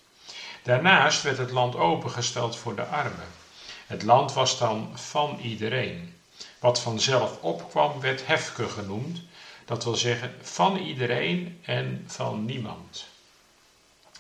Daarnaast 0.63 1.23
werd 1.23 1.39
het 1.39 1.51
land 1.51 1.77
opengesteld 1.77 2.57
voor 2.57 2.77
de 2.77 2.85
armen. 2.85 3.29
Het 3.87 4.03
land 4.03 4.33
was 4.33 4.59
dan 4.59 4.91
van 4.95 5.39
iedereen. 5.43 6.15
Wat 6.59 6.81
vanzelf 6.81 7.39
opkwam 7.41 8.01
werd 8.01 8.27
hefke 8.27 8.69
genoemd, 8.69 9.21
dat 9.65 9.85
wil 9.85 9.95
zeggen 9.95 10.35
van 10.43 10.77
iedereen 10.77 11.61
en 11.65 12.05
van 12.07 12.45
niemand. 12.45 13.07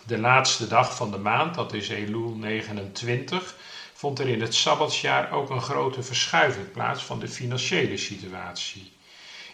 De 0.06 0.18
laatste 0.18 0.68
dag 0.68 0.96
van 0.96 1.10
de 1.10 1.18
maand, 1.18 1.54
dat 1.54 1.72
is 1.72 1.88
Elul 1.88 2.34
29, 2.34 3.54
vond 4.00 4.18
er 4.18 4.28
in 4.28 4.40
het 4.40 4.54
Sabbatsjaar 4.54 5.32
ook 5.32 5.50
een 5.50 5.60
grote 5.60 6.02
verschuiving 6.02 6.70
plaats 6.70 7.02
van 7.02 7.18
de 7.18 7.28
financiële 7.28 7.96
situatie. 7.96 8.92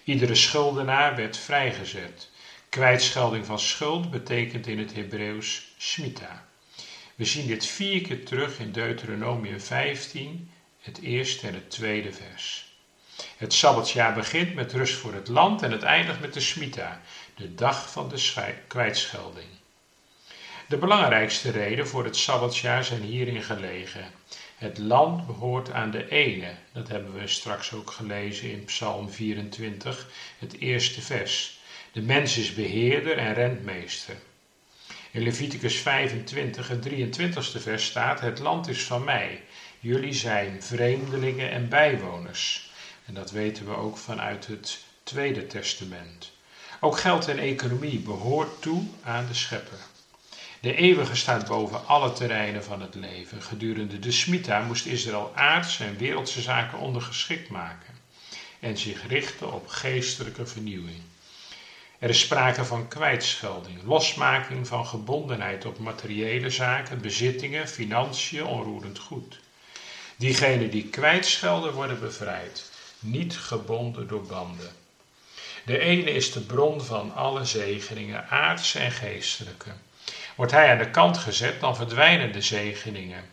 Iedere 0.05 0.35
schuldenaar 0.35 1.17
werd 1.17 1.37
vrijgezet. 1.37 2.31
Kwijtschelding 2.69 3.47
van 3.47 3.59
schuld 3.59 4.11
betekent 4.11 4.67
in 4.67 4.79
het 4.79 4.95
Hebreeuws 4.95 5.75
smita. 5.76 6.47
We 7.15 7.25
zien 7.25 7.47
dit 7.47 7.67
vier 7.67 8.03
keer 8.03 8.25
terug 8.25 8.59
in 8.59 8.73
Deuteronomium 8.73 9.61
15, 9.61 10.50
het 10.81 11.00
eerste 11.00 11.47
en 11.47 11.55
het 11.55 11.71
tweede 11.71 12.12
vers. 12.12 12.75
Het 13.37 13.53
Sabbatsjaar 13.53 14.15
begint 14.15 14.55
met 14.55 14.73
rust 14.73 14.95
voor 14.95 15.15
het 15.15 15.29
land 15.29 15.62
en 15.62 15.71
het 15.71 15.83
eindigt 15.83 16.21
met 16.21 16.35
de 16.35 16.41
smita, 16.41 17.00
de 17.35 17.55
dag 17.55 17.91
van 17.93 18.09
de 18.09 18.55
kwijtschelding. 18.67 19.49
De 20.69 20.76
belangrijkste 20.76 21.50
reden 21.50 21.88
voor 21.88 22.05
het 22.05 22.17
Sabbatsjaar 22.17 22.85
zijn 22.85 23.03
hierin 23.03 23.43
gelegen. 23.43 24.15
Het 24.56 24.78
land 24.78 25.26
behoort 25.26 25.70
aan 25.70 25.90
de 25.90 26.08
ene. 26.08 26.54
Dat 26.72 26.88
hebben 26.88 27.12
we 27.12 27.26
straks 27.26 27.72
ook 27.72 27.90
gelezen 27.90 28.50
in 28.50 28.64
Psalm 28.64 29.10
24, 29.10 30.08
het 30.38 30.58
eerste 30.58 31.02
vers. 31.02 31.58
De 31.92 32.02
mens 32.02 32.36
is 32.38 32.54
beheerder 32.54 33.18
en 33.18 33.34
rentmeester. 33.34 34.16
In 35.10 35.22
Leviticus 35.22 35.76
25, 35.76 36.68
het 36.68 36.88
23ste 36.88 37.60
vers 37.60 37.86
staat: 37.86 38.20
Het 38.20 38.38
land 38.38 38.68
is 38.68 38.84
van 38.84 39.04
mij. 39.04 39.42
Jullie 39.80 40.14
zijn 40.14 40.62
vreemdelingen 40.62 41.50
en 41.50 41.68
bijwoners. 41.68 42.70
En 43.06 43.14
dat 43.14 43.30
weten 43.30 43.66
we 43.66 43.76
ook 43.76 43.96
vanuit 43.96 44.46
het 44.46 44.84
Tweede 45.02 45.46
Testament. 45.46 46.32
Ook 46.80 46.98
geld 46.98 47.28
en 47.28 47.38
economie 47.38 47.98
behoort 47.98 48.62
toe 48.62 48.82
aan 49.02 49.26
de 49.26 49.34
schepper. 49.34 49.78
De 50.60 50.75
eeuwige 50.75 51.14
staat 51.14 51.46
boven 51.46 51.86
alle 51.86 52.12
terreinen 52.12 52.64
van 52.64 52.80
het 52.80 52.94
leven. 52.94 53.42
Gedurende 53.42 53.98
de 53.98 54.10
Smita 54.10 54.60
moest 54.60 54.86
Israël 54.86 55.32
aardse 55.34 55.84
en 55.84 55.96
wereldse 55.96 56.40
zaken 56.40 56.78
ondergeschikt 56.78 57.48
maken 57.48 57.94
en 58.60 58.76
zich 58.78 59.06
richten 59.06 59.52
op 59.52 59.66
geestelijke 59.68 60.46
vernieuwing. 60.46 61.00
Er 61.98 62.08
is 62.08 62.20
sprake 62.20 62.64
van 62.64 62.88
kwijtschelding, 62.88 63.82
losmaking 63.82 64.66
van 64.66 64.86
gebondenheid 64.86 65.64
op 65.64 65.78
materiële 65.78 66.50
zaken, 66.50 67.00
bezittingen, 67.00 67.68
financiën, 67.68 68.44
onroerend 68.44 68.98
goed. 68.98 69.40
Diegenen 70.16 70.70
die 70.70 70.84
kwijtschelden 70.88 71.72
worden 71.72 72.00
bevrijd, 72.00 72.70
niet 72.98 73.36
gebonden 73.36 74.08
door 74.08 74.22
banden. 74.22 74.70
De 75.64 75.78
ene 75.78 76.10
is 76.10 76.32
de 76.32 76.40
bron 76.40 76.80
van 76.80 77.14
alle 77.14 77.44
zegeningen, 77.44 78.28
aardse 78.28 78.78
en 78.78 78.92
geestelijke. 78.92 79.70
Wordt 80.37 80.52
hij 80.52 80.71
aan 80.71 80.78
de 80.78 80.90
kant 80.90 81.19
gezet, 81.19 81.61
dan 81.61 81.76
verdwijnen 81.76 82.33
de 82.33 82.40
zegeningen. 82.40 83.25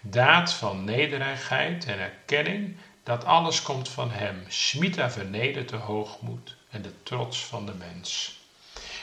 Daad 0.00 0.52
van 0.52 0.84
nederigheid 0.84 1.84
en 1.84 1.98
erkenning 1.98 2.76
dat 3.02 3.24
alles 3.24 3.62
komt 3.62 3.88
van 3.88 4.10
hem. 4.10 4.44
Smita 4.48 5.10
vernedert 5.10 5.68
de 5.68 5.76
hoogmoed 5.76 6.56
en 6.70 6.82
de 6.82 6.92
trots 7.02 7.44
van 7.44 7.66
de 7.66 7.74
mens. 7.74 8.38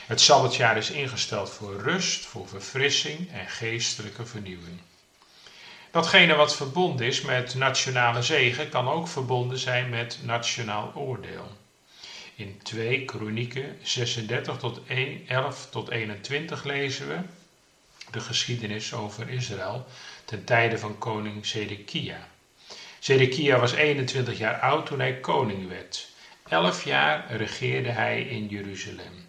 Het 0.06 0.20
Sabbatjaar 0.20 0.76
is 0.76 0.90
ingesteld 0.90 1.50
voor 1.50 1.80
rust, 1.80 2.26
voor 2.26 2.48
verfrissing 2.48 3.32
en 3.32 3.48
geestelijke 3.48 4.26
vernieuwing. 4.26 4.80
Datgene 5.90 6.34
wat 6.34 6.56
verbonden 6.56 7.06
is 7.06 7.20
met 7.20 7.54
nationale 7.54 8.22
zegen 8.22 8.68
kan 8.68 8.88
ook 8.88 9.08
verbonden 9.08 9.58
zijn 9.58 9.88
met 9.88 10.18
nationaal 10.22 10.92
oordeel. 10.94 11.56
In 12.34 12.60
2 12.62 13.04
Kronieken 13.04 13.78
36 13.82 14.56
tot 14.56 14.80
1, 14.86 15.28
11 15.28 15.68
tot 15.70 15.90
21 15.90 16.64
lezen 16.64 17.08
we 17.08 17.18
de 18.10 18.20
geschiedenis 18.20 18.94
over 18.94 19.28
Israël 19.28 19.86
ten 20.24 20.44
tijde 20.44 20.78
van 20.78 20.98
koning 20.98 21.46
Zedekia. 21.46 22.28
Zedekia 22.98 23.58
was 23.58 23.72
21 23.72 24.38
jaar 24.38 24.60
oud 24.60 24.86
toen 24.86 25.00
hij 25.00 25.20
koning 25.20 25.68
werd. 25.68 26.08
Elf 26.48 26.84
jaar 26.84 27.36
regeerde 27.36 27.90
hij 27.90 28.22
in 28.22 28.46
Jeruzalem. 28.46 29.26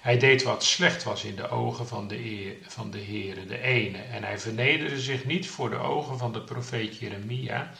Hij 0.00 0.18
deed 0.18 0.42
wat 0.42 0.64
slecht 0.64 1.02
was 1.02 1.24
in 1.24 1.36
de 1.36 1.48
ogen 1.48 1.86
van 1.86 2.08
de, 2.08 2.24
eer, 2.24 2.54
van 2.62 2.90
de 2.90 2.98
Heere, 2.98 3.46
de 3.46 3.60
ene, 3.60 3.98
en 3.98 4.24
hij 4.24 4.38
vernederde 4.38 5.00
zich 5.00 5.24
niet 5.24 5.48
voor 5.48 5.70
de 5.70 5.78
ogen 5.78 6.18
van 6.18 6.32
de 6.32 6.40
profeet 6.40 6.98
Jeremia, 6.98 7.70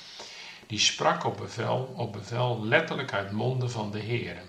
die 0.66 0.78
sprak 0.78 1.24
op 1.24 1.36
bevel, 1.36 1.94
op 1.96 2.12
bevel 2.12 2.64
letterlijk 2.64 3.12
uit 3.12 3.30
monden 3.30 3.70
van 3.70 3.90
de 3.90 4.00
Heere. 4.00 4.40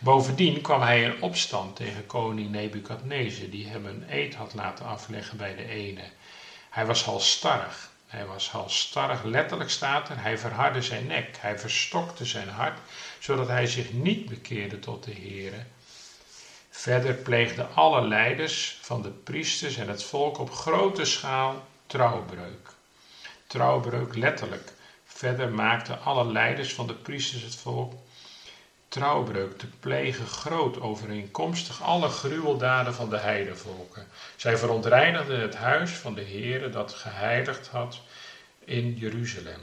Bovendien 0.00 0.60
kwam 0.60 0.82
hij 0.82 1.02
in 1.02 1.22
opstand 1.22 1.76
tegen 1.76 2.06
koning 2.06 2.50
Nebukadnezar, 2.50 3.48
die 3.50 3.66
hem 3.66 3.86
een 3.86 4.04
eed 4.08 4.34
had 4.34 4.54
laten 4.54 4.84
afleggen 4.84 5.36
bij 5.36 5.54
de 5.54 5.64
ene. 5.64 6.02
Hij 6.70 6.86
was 6.86 7.04
halstarrig, 7.04 7.90
hij 8.06 8.26
was 8.26 8.50
halstarrig, 8.50 9.22
letterlijk 9.22 9.70
staat 9.70 10.08
er, 10.08 10.22
hij 10.22 10.38
verhardde 10.38 10.82
zijn 10.82 11.06
nek, 11.06 11.36
hij 11.40 11.58
verstokte 11.58 12.24
zijn 12.24 12.48
hart, 12.48 12.78
zodat 13.18 13.46
hij 13.48 13.66
zich 13.66 13.92
niet 13.92 14.24
bekeerde 14.24 14.78
tot 14.78 15.04
de 15.04 15.12
Heere. 15.12 15.64
Verder 16.70 17.14
pleegden 17.14 17.74
alle 17.74 18.06
leiders 18.06 18.78
van 18.80 19.02
de 19.02 19.10
priesters 19.10 19.76
en 19.76 19.88
het 19.88 20.02
volk 20.02 20.38
op 20.38 20.50
grote 20.50 21.04
schaal 21.04 21.66
trouwbreuk. 21.86 22.70
Trouwbreuk 23.46 24.14
letterlijk. 24.14 24.72
Verder 25.04 25.50
maakten 25.50 26.02
alle 26.02 26.32
leiders 26.32 26.74
van 26.74 26.86
de 26.86 26.94
priesters 26.94 27.42
het 27.42 27.56
volk 27.56 27.92
trouwbreuk 28.88 29.58
te 29.58 29.66
plegen 29.80 30.26
groot 30.26 30.80
overeenkomstig 30.80 31.82
alle 31.82 32.08
gruweldaden 32.08 32.94
van 32.94 33.10
de 33.10 33.18
heidevolken. 33.18 34.06
Zij 34.36 34.56
verontreinigden 34.56 35.40
het 35.40 35.54
huis 35.54 35.90
van 35.90 36.14
de 36.14 36.24
Heere 36.24 36.68
dat 36.68 36.92
geheiligd 36.92 37.66
had 37.66 38.00
in 38.64 38.94
Jeruzalem. 38.94 39.60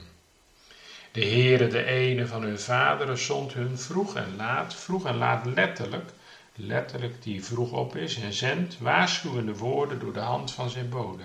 De 1.11 1.25
Heere, 1.25 1.67
de 1.67 1.83
ene 1.83 2.27
van 2.27 2.41
hun 2.41 2.59
vaderen, 2.59 3.17
zond 3.17 3.53
hun 3.53 3.77
vroeg 3.77 4.15
en 4.15 4.35
laat, 4.35 4.73
vroeg 4.73 5.05
en 5.05 5.17
laat 5.17 5.45
letterlijk, 5.45 6.11
letterlijk 6.55 7.23
die 7.23 7.43
vroeg 7.43 7.71
op 7.71 7.95
is 7.95 8.15
en 8.15 8.33
zendt 8.33 8.77
waarschuwende 8.79 9.55
woorden 9.55 9.99
door 9.99 10.13
de 10.13 10.19
hand 10.19 10.51
van 10.51 10.69
zijn 10.69 10.89
bode. 10.89 11.23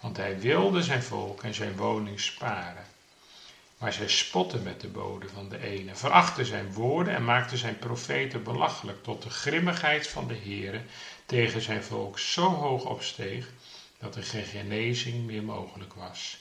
Want 0.00 0.16
hij 0.16 0.38
wilde 0.38 0.82
zijn 0.82 1.02
volk 1.02 1.42
en 1.42 1.54
zijn 1.54 1.76
woning 1.76 2.20
sparen. 2.20 2.84
Maar 3.78 3.92
zij 3.92 4.08
spotten 4.08 4.62
met 4.62 4.80
de 4.80 4.88
bode 4.88 5.28
van 5.28 5.48
de 5.48 5.58
ene, 5.58 5.94
verachten 5.94 6.46
zijn 6.46 6.72
woorden 6.72 7.14
en 7.14 7.24
maakten 7.24 7.58
zijn 7.58 7.78
profeten 7.78 8.42
belachelijk, 8.42 9.02
tot 9.02 9.22
de 9.22 9.30
grimmigheid 9.30 10.08
van 10.08 10.28
de 10.28 10.36
Heere 10.36 10.80
tegen 11.26 11.60
zijn 11.60 11.82
volk 11.82 12.18
zo 12.18 12.48
hoog 12.48 12.84
opsteeg, 12.84 13.50
dat 13.98 14.16
er 14.16 14.22
geen 14.22 14.44
genezing 14.44 15.26
meer 15.26 15.42
mogelijk 15.42 15.94
was. 15.94 16.38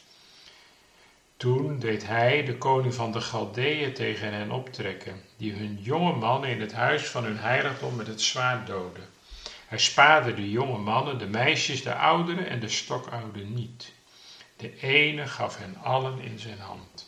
Toen 1.38 1.80
deed 1.80 2.08
hij, 2.08 2.44
de 2.46 2.58
koning 2.58 2.94
van 2.94 3.12
de 3.12 3.22
Galdeeën, 3.22 3.94
tegen 3.94 4.34
hen 4.34 4.52
optrekken, 4.52 5.22
die 5.38 5.54
hun 5.54 5.80
jonge 5.82 6.14
mannen 6.14 6.50
in 6.50 6.62
het 6.62 6.74
huis 6.74 7.08
van 7.08 7.24
hun 7.24 7.38
heiligdom 7.38 7.96
met 7.96 8.08
het 8.08 8.22
zwaard 8.22 8.68
doden. 8.68 9.10
Hij 9.68 9.78
spaarde 9.78 10.34
de 10.34 10.50
jonge 10.50 10.78
mannen, 10.78 11.18
de 11.18 11.28
meisjes, 11.28 11.84
de 11.84 11.96
ouderen 11.96 12.50
en 12.50 12.60
de 12.60 12.70
stokouden 12.70 13.54
niet. 13.54 13.94
De 14.56 14.80
ene 14.80 15.28
gaf 15.28 15.58
hen 15.58 15.76
allen 15.84 16.20
in 16.20 16.40
zijn 16.40 16.60
hand. 16.60 17.07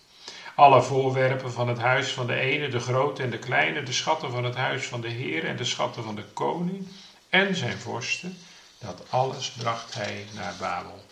Alle 0.60 0.82
voorwerpen 0.82 1.52
van 1.52 1.67
het 1.67 1.78
huis 1.78 2.12
van 2.12 2.28
de 2.28 2.36
ene, 2.36 2.67
de 2.67 2.80
grote 2.80 3.24
en 3.24 3.30
de 3.30 3.39
kleine, 3.39 3.84
de 3.84 3.91
schatten 3.91 4.32
van 4.32 4.43
het 4.43 4.56
huis 4.56 4.86
van 4.86 5.02
de 5.02 5.08
Heer 5.08 5.45
en 5.45 5.56
de 5.56 5.63
schatten 5.63 6.04
van 6.04 6.15
de 6.15 6.24
koning 6.34 6.88
en 7.30 7.56
zijn 7.56 7.78
vorsten, 7.78 8.38
dat 8.80 9.04
alles 9.10 9.52
bracht 9.52 9.93
hij 9.93 10.26
naar 10.36 10.54
Babel. 10.60 11.06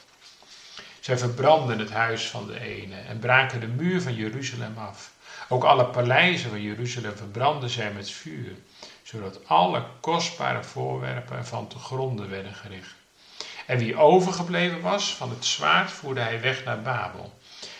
Zij 0.99 1.17
verbrandden 1.17 1.79
het 1.79 1.91
huis 1.91 2.27
van 2.27 2.47
de 2.47 2.59
ene 2.59 2.95
en 2.95 3.19
braken 3.19 3.59
de 3.59 3.67
muur 3.67 4.01
van 4.01 4.15
Jeruzalem 4.15 4.77
af. 4.77 5.11
Ook 5.49 5.63
alle 5.63 5.85
paleizen 5.85 6.49
van 6.49 6.61
Jeruzalem 6.61 7.17
verbrandden 7.17 7.69
zij 7.69 7.91
met 7.93 8.11
vuur, 8.11 8.55
zodat 9.03 9.47
alle 9.47 9.83
kostbare 9.99 10.63
voorwerpen 10.63 11.37
ervan 11.37 11.67
te 11.67 11.79
gronden 11.79 12.29
werden 12.29 12.53
gericht. 12.53 12.95
En 13.65 13.77
wie 13.77 13.95
overgebleven 13.97 14.81
was 14.81 15.13
van 15.15 15.29
het 15.29 15.45
zwaard 15.45 15.91
voerde 15.91 16.21
hij 16.21 16.41
weg 16.41 16.63
naar 16.63 16.81
Babel. 16.81 17.33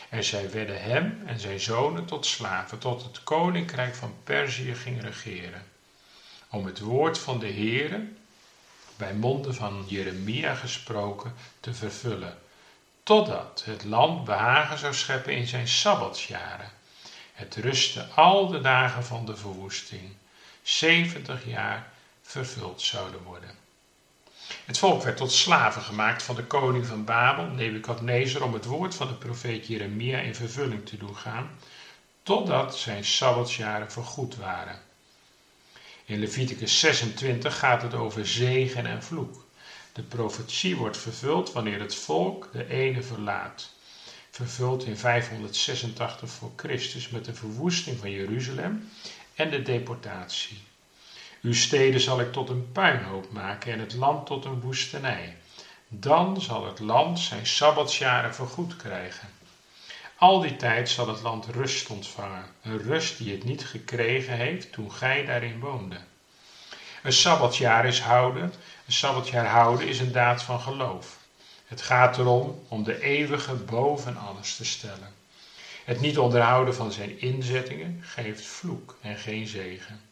En 0.09 0.23
zij 0.23 0.51
werden 0.51 0.81
hem 0.81 1.23
en 1.25 1.39
zijn 1.39 1.59
zonen 1.59 2.05
tot 2.05 2.25
slaven, 2.25 2.77
tot 2.77 3.03
het 3.03 3.23
koninkrijk 3.23 3.95
van 3.95 4.15
Perzië 4.23 4.75
ging 4.75 5.01
regeren. 5.01 5.65
Om 6.49 6.65
het 6.65 6.79
woord 6.79 7.19
van 7.19 7.39
de 7.39 7.51
Heere, 7.51 8.07
bij 8.95 9.13
monden 9.13 9.55
van 9.55 9.85
Jeremia 9.87 10.55
gesproken, 10.55 11.33
te 11.59 11.73
vervullen. 11.73 12.37
Totdat 13.03 13.63
het 13.65 13.83
land 13.83 14.25
behagen 14.25 14.77
zou 14.77 14.93
scheppen 14.93 15.33
in 15.33 15.47
zijn 15.47 15.67
sabbatsjaren. 15.67 16.69
Het 17.33 17.55
rustte 17.55 18.03
al 18.05 18.47
de 18.47 18.61
dagen 18.61 19.03
van 19.03 19.25
de 19.25 19.35
verwoesting, 19.35 20.15
zeventig 20.61 21.45
jaar 21.45 21.91
vervuld 22.21 22.81
zouden 22.81 23.23
worden. 23.23 23.66
Het 24.67 24.77
volk 24.77 25.03
werd 25.03 25.17
tot 25.17 25.31
slaven 25.31 25.81
gemaakt 25.81 26.23
van 26.23 26.35
de 26.35 26.43
koning 26.43 26.85
van 26.85 27.03
Babel, 27.03 27.45
Nebukadnezar, 27.45 28.41
om 28.41 28.53
het 28.53 28.65
woord 28.65 28.95
van 28.95 29.07
de 29.07 29.13
profeet 29.13 29.67
Jeremia 29.67 30.19
in 30.19 30.35
vervulling 30.35 30.85
te 30.85 30.97
doen 30.97 31.15
gaan, 31.15 31.49
totdat 32.23 32.77
zijn 32.77 33.05
sabbatsjaren 33.05 33.91
vergoed 33.91 34.35
waren. 34.35 34.79
In 36.05 36.19
Leviticus 36.19 36.79
26 36.79 37.59
gaat 37.59 37.81
het 37.81 37.93
over 37.93 38.27
zegen 38.27 38.85
en 38.85 39.03
vloek. 39.03 39.45
De 39.93 40.03
profetie 40.03 40.75
wordt 40.75 40.97
vervuld 40.97 41.51
wanneer 41.51 41.79
het 41.79 41.95
volk 41.95 42.49
de 42.51 42.69
ene 42.69 43.03
verlaat. 43.03 43.73
Vervuld 44.31 44.85
in 44.85 44.97
586 44.97 46.29
voor 46.29 46.51
Christus 46.55 47.09
met 47.09 47.25
de 47.25 47.33
verwoesting 47.33 47.99
van 47.99 48.11
Jeruzalem 48.11 48.89
en 49.35 49.49
de 49.49 49.61
deportatie. 49.61 50.66
Uw 51.41 51.53
steden 51.53 51.99
zal 51.99 52.19
ik 52.19 52.31
tot 52.31 52.49
een 52.49 52.71
puinhoop 52.71 53.29
maken 53.29 53.71
en 53.71 53.79
het 53.79 53.93
land 53.93 54.25
tot 54.25 54.45
een 54.45 54.59
woestenij. 54.59 55.35
Dan 55.87 56.41
zal 56.41 56.65
het 56.65 56.79
land 56.79 57.19
zijn 57.19 57.45
sabbatsjaren 57.45 58.33
vergoed 58.33 58.75
krijgen. 58.75 59.29
Al 60.15 60.39
die 60.39 60.55
tijd 60.55 60.89
zal 60.89 61.07
het 61.07 61.21
land 61.21 61.45
rust 61.45 61.89
ontvangen, 61.89 62.49
een 62.61 62.77
rust 62.77 63.17
die 63.17 63.31
het 63.31 63.43
niet 63.43 63.65
gekregen 63.65 64.33
heeft 64.33 64.71
toen 64.71 64.91
gij 64.91 65.23
daarin 65.23 65.59
woonde. 65.59 65.97
Een 67.01 67.13
sabbatsjaar 67.13 67.85
is 67.85 67.99
houden, 67.99 68.53
een 68.85 68.91
sabbatsjaar 68.91 69.45
houden 69.45 69.87
is 69.87 69.99
een 69.99 70.11
daad 70.11 70.43
van 70.43 70.59
geloof. 70.59 71.17
Het 71.65 71.81
gaat 71.81 72.17
erom 72.17 72.59
om 72.67 72.83
de 72.83 73.01
eeuwige 73.01 73.53
boven 73.53 74.17
alles 74.17 74.55
te 74.55 74.65
stellen. 74.65 75.13
Het 75.85 75.99
niet 75.99 76.17
onderhouden 76.17 76.75
van 76.75 76.91
zijn 76.91 77.19
inzettingen 77.19 77.99
geeft 78.01 78.45
vloek 78.45 78.97
en 79.01 79.17
geen 79.17 79.47
zegen. 79.47 80.06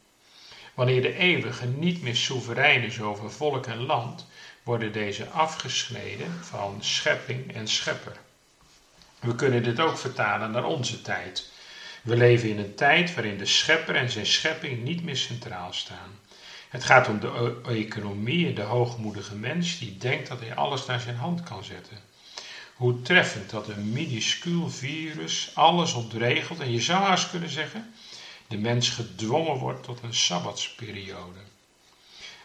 Wanneer 0.76 1.02
de 1.02 1.14
eeuwige 1.14 1.66
niet 1.66 2.02
meer 2.02 2.16
soeverein 2.16 2.84
is 2.84 3.00
over 3.00 3.32
volk 3.32 3.66
en 3.66 3.86
land, 3.86 4.26
worden 4.64 4.92
deze 4.92 5.30
afgesneden 5.30 6.34
van 6.42 6.78
schepping 6.80 7.54
en 7.54 7.68
schepper. 7.68 8.16
We 9.20 9.36
kunnen 9.36 9.64
dit 9.64 9.80
ook 9.80 9.98
vertalen 9.98 10.52
naar 10.52 10.64
onze 10.64 11.02
tijd. 11.02 11.44
We 12.02 12.16
leven 12.16 12.50
in 12.50 12.58
een 12.58 12.76
tijd 12.76 13.14
waarin 13.14 13.38
de 13.38 13.46
schepper 13.46 13.96
en 13.96 14.10
zijn 14.10 14.26
schepping 14.26 14.84
niet 14.84 15.04
meer 15.04 15.18
centraal 15.18 15.74
staan. 15.74 16.20
Het 16.70 16.84
gaat 16.84 17.08
om 17.08 17.20
de 17.20 17.56
economie 17.66 18.48
en 18.48 18.54
de 18.56 18.62
hoogmoedige 18.62 19.36
mens 19.36 19.78
die 19.78 19.98
denkt 19.98 20.28
dat 20.28 20.40
hij 20.40 20.56
alles 20.56 20.86
naar 20.86 21.00
zijn 21.00 21.16
hand 21.16 21.44
kan 21.44 21.64
zetten. 21.64 21.98
Hoe 22.76 23.02
treffend 23.02 23.50
dat 23.50 23.68
een 23.68 23.92
minuscuul 23.92 24.70
virus 24.70 25.52
alles 25.54 25.94
ontregelt 25.94 26.60
en 26.60 26.72
je 26.72 26.82
zou 26.82 27.04
haast 27.04 27.30
kunnen 27.30 27.50
zeggen, 27.50 27.94
de 28.47 28.58
mens 28.58 28.89
gedwongen 28.89 29.58
wordt 29.58 29.84
tot 29.84 30.03
een 30.03 30.13
sabbatsperiode. 30.13 31.39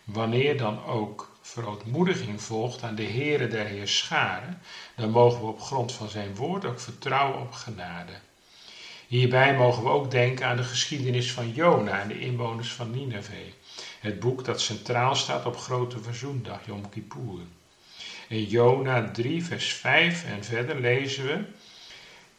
Wanneer 0.05 0.57
dan 0.57 0.85
ook 0.85 1.37
verootmoediging 1.41 2.43
volgt 2.43 2.83
aan 2.83 2.95
de 2.95 3.05
Heere 3.05 3.49
der 3.49 3.67
Heerscharen, 3.67 4.63
dan 4.97 5.11
mogen 5.11 5.41
we 5.41 5.47
op 5.47 5.61
grond 5.61 5.93
van 5.93 6.09
zijn 6.09 6.35
woord 6.35 6.65
ook 6.65 6.81
vertrouwen 6.81 7.41
op 7.41 7.53
genade. 7.53 8.13
Hierbij 9.07 9.57
mogen 9.57 9.83
we 9.83 9.89
ook 9.89 10.11
denken 10.11 10.47
aan 10.47 10.57
de 10.57 10.63
geschiedenis 10.63 11.33
van 11.33 11.53
Jona 11.53 12.01
en 12.01 12.09
de 12.09 12.21
inwoners 12.21 12.73
van 12.73 12.91
Nineveh. 12.91 13.53
Het 14.01 14.21
boek 14.21 14.45
dat 14.45 14.61
centraal 14.61 15.15
staat 15.15 15.47
op 15.47 15.57
Grote 15.57 16.03
Verzoendag, 16.03 16.67
Yom 16.67 16.89
Kippur. 16.89 17.41
In 18.29 18.45
Jona 18.45 19.11
3, 19.11 19.45
vers 19.45 19.73
5 19.73 20.25
en 20.25 20.45
verder 20.45 20.81
lezen 20.81 21.27
we: 21.27 21.45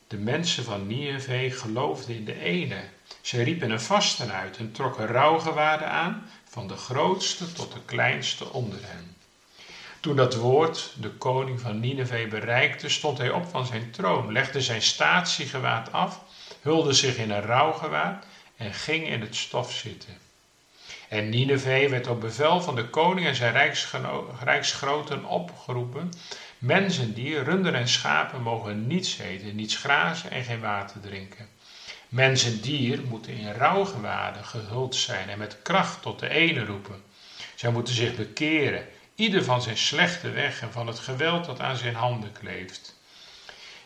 De 0.08 0.18
mensen 0.18 0.64
van 0.64 0.88
Nineveh 0.88 1.54
geloofden 1.54 2.16
in 2.16 2.26
de 2.26 2.40
ene. 2.40 2.84
Zij 3.22 3.44
riepen 3.44 3.70
een 3.70 3.80
vasten 3.80 4.32
uit 4.32 4.58
en 4.58 4.72
trokken 4.72 5.08
rouwgewaarden 5.08 5.90
aan, 5.90 6.22
van 6.50 6.68
de 6.68 6.76
grootste 6.76 7.52
tot 7.52 7.72
de 7.72 7.82
kleinste 7.86 8.52
onder 8.52 8.80
hen. 8.82 9.16
Toen 10.00 10.16
dat 10.16 10.34
woord 10.34 10.92
de 10.96 11.10
koning 11.10 11.60
van 11.60 11.80
Nineveh 11.80 12.28
bereikte, 12.30 12.90
stond 12.90 13.18
hij 13.18 13.30
op 13.30 13.46
van 13.46 13.66
zijn 13.66 13.90
troon, 13.92 14.32
legde 14.32 14.62
zijn 14.62 14.82
statiegewaad 14.82 15.92
af, 15.92 16.22
hulde 16.62 16.94
zich 16.94 17.18
in 17.18 17.30
een 17.30 17.42
rouwgewaad 17.42 18.26
en 18.56 18.74
ging 18.74 19.08
in 19.08 19.22
het 19.22 19.36
stof 19.36 19.72
zitten. 19.72 20.18
En 21.08 21.30
Nineveh 21.30 21.90
werd 21.90 22.08
op 22.08 22.20
bevel 22.20 22.62
van 22.62 22.76
de 22.76 22.86
koning 22.86 23.28
en 23.28 23.36
zijn 23.36 23.74
rijksgroten 24.44 25.26
opgeroepen. 25.26 26.10
Mensen, 26.58 27.14
dier, 27.14 27.44
runder 27.44 27.74
en 27.74 27.88
schapen 27.88 28.42
mogen 28.42 28.88
niets 28.88 29.18
eten, 29.18 29.56
niets 29.56 29.76
grazen 29.76 30.32
en 30.32 30.44
geen 30.44 30.60
water 30.60 31.02
drinken. 31.02 31.50
Mens 32.12 32.44
en 32.44 32.60
dier 32.60 33.04
moeten 33.04 33.34
in 33.34 33.52
rouwgewaden 33.52 34.46
gehuld 34.46 34.96
zijn 34.96 35.30
en 35.30 35.38
met 35.38 35.62
kracht 35.62 36.02
tot 36.02 36.20
de 36.20 36.30
ene 36.30 36.66
roepen. 36.66 37.04
Zij 37.56 37.70
moeten 37.70 37.94
zich 37.94 38.14
bekeren, 38.16 38.86
ieder 39.16 39.44
van 39.44 39.62
zijn 39.62 39.78
slechte 39.78 40.30
weg 40.30 40.62
en 40.62 40.72
van 40.72 40.88
het 40.88 41.00
geweld 41.00 41.46
dat 41.46 41.60
aan 41.60 41.78
zijn 41.78 41.96
handen 41.96 42.32
kleeft. 42.32 42.96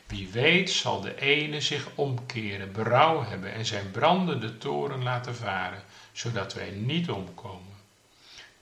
Wie 0.06 0.28
weet 0.32 0.70
zal 0.70 1.02
de 1.02 1.16
ene 1.16 1.62
zich 1.62 1.88
omkeren, 1.96 2.72
berouw 2.72 3.24
hebben 3.24 3.52
en 3.54 3.66
zijn 3.66 3.92
brandende 3.92 4.58
toren 4.58 5.04
laten 5.04 5.36
varen, 5.36 5.84
zodat 6.12 6.54
wij 6.54 6.70
niet 6.72 7.10
omkomen. 7.10 7.78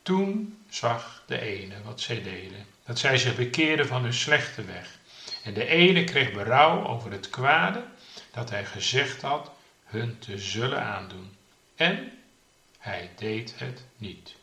Toen 0.02 0.58
zag 0.70 1.24
de 1.26 1.40
ene 1.40 1.76
wat 1.84 2.02
zij 2.02 2.22
deden, 2.22 2.66
dat 2.86 3.00
zij 3.00 3.18
zich 3.18 3.36
bekeerden 3.36 3.88
van 3.88 4.04
hun 4.04 4.14
slechte 4.14 4.64
weg. 4.64 4.98
En 5.44 5.54
de 5.54 5.66
ene 5.66 6.04
kreeg 6.04 6.32
berouw 6.32 6.88
over 6.88 7.12
het 7.12 7.30
kwade 7.30 7.84
dat 8.32 8.50
hij 8.50 8.66
gezegd 8.66 9.22
had 9.22 9.52
hun 9.94 10.20
te 10.20 10.38
zullen 10.38 10.84
aandoen. 10.84 11.36
En 11.76 12.12
hij 12.80 13.10
deed 13.16 13.60
het 13.60 13.86
niet. 13.98 14.36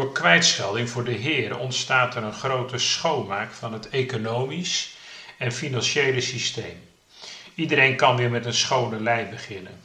Door 0.00 0.12
kwijtschelding 0.12 0.90
voor 0.90 1.04
de 1.04 1.12
Heer 1.12 1.56
ontstaat 1.56 2.14
er 2.14 2.22
een 2.22 2.32
grote 2.32 2.78
schoonmaak 2.78 3.52
van 3.52 3.72
het 3.72 3.88
economisch 3.88 4.90
en 5.36 5.52
financiële 5.52 6.20
systeem. 6.20 6.84
Iedereen 7.54 7.94
kan 7.94 8.16
weer 8.16 8.30
met 8.30 8.44
een 8.44 8.54
schone 8.54 9.00
lei 9.00 9.26
beginnen. 9.26 9.80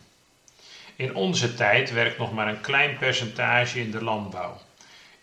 In 0.96 1.14
onze 1.14 1.54
tijd 1.54 1.90
werkt 1.90 2.18
nog 2.18 2.32
maar 2.32 2.48
een 2.48 2.60
klein 2.60 2.98
percentage 2.98 3.80
in 3.80 3.92
de 3.92 4.04
landbouw. 4.04 4.60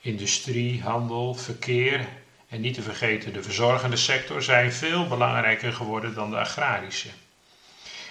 Industrie, 0.00 0.80
handel, 0.82 1.34
verkeer 1.34 2.08
en 2.48 2.60
niet 2.60 2.74
te 2.74 2.82
vergeten 2.82 3.32
de 3.32 3.42
verzorgende 3.42 3.96
sector 3.96 4.42
zijn 4.42 4.72
veel 4.72 5.06
belangrijker 5.06 5.72
geworden 5.72 6.14
dan 6.14 6.30
de 6.30 6.38
agrarische. 6.38 7.10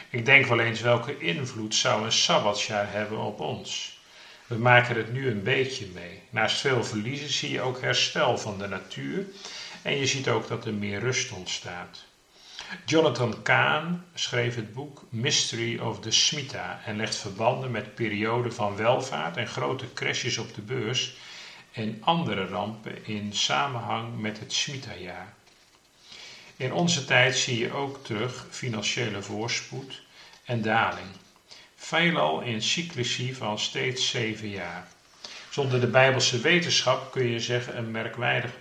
Ik 0.09 0.25
denk 0.25 0.45
wel 0.45 0.59
eens 0.59 0.81
welke 0.81 1.17
invloed 1.17 1.75
zou 1.75 2.05
een 2.05 2.11
sabbatsjaar 2.11 2.91
hebben 2.91 3.17
op 3.17 3.39
ons. 3.39 3.99
We 4.51 4.57
maken 4.57 4.95
het 4.95 5.13
nu 5.13 5.27
een 5.27 5.43
beetje 5.43 5.87
mee. 5.93 6.21
Naast 6.29 6.59
veel 6.59 6.83
verliezen 6.83 7.29
zie 7.29 7.51
je 7.51 7.61
ook 7.61 7.81
herstel 7.81 8.37
van 8.37 8.57
de 8.57 8.67
natuur 8.67 9.25
en 9.81 9.97
je 9.97 10.05
ziet 10.05 10.27
ook 10.27 10.47
dat 10.47 10.65
er 10.65 10.73
meer 10.73 10.99
rust 10.99 11.31
ontstaat. 11.31 12.03
Jonathan 12.85 13.41
Kahn 13.41 14.03
schreef 14.13 14.55
het 14.55 14.73
boek 14.73 15.03
Mystery 15.09 15.79
of 15.79 15.99
the 15.99 16.11
Smita 16.11 16.81
en 16.85 16.95
legt 16.95 17.15
verbanden 17.15 17.71
met 17.71 17.95
perioden 17.95 18.53
van 18.53 18.75
welvaart 18.75 19.37
en 19.37 19.47
grote 19.47 19.93
crashes 19.93 20.37
op 20.37 20.55
de 20.55 20.61
beurs 20.61 21.13
en 21.71 21.97
andere 22.01 22.47
rampen 22.47 23.05
in 23.05 23.33
samenhang 23.33 24.19
met 24.19 24.39
het 24.39 24.53
Smita-jaar. 24.53 25.33
In 26.55 26.73
onze 26.73 27.05
tijd 27.05 27.37
zie 27.37 27.57
je 27.57 27.73
ook 27.73 28.05
terug 28.05 28.47
financiële 28.49 29.21
voorspoed 29.21 30.01
en 30.45 30.61
daling, 30.61 31.09
veelal 31.81 32.41
in 32.41 32.61
cyclici 32.61 33.33
van 33.33 33.59
steeds 33.59 34.09
zeven 34.09 34.49
jaar. 34.49 34.87
Zonder 35.49 35.79
de 35.79 35.87
Bijbelse 35.87 36.39
wetenschap 36.39 37.11
kun 37.11 37.27
je 37.27 37.39
zeggen 37.39 37.77
een 37.77 37.91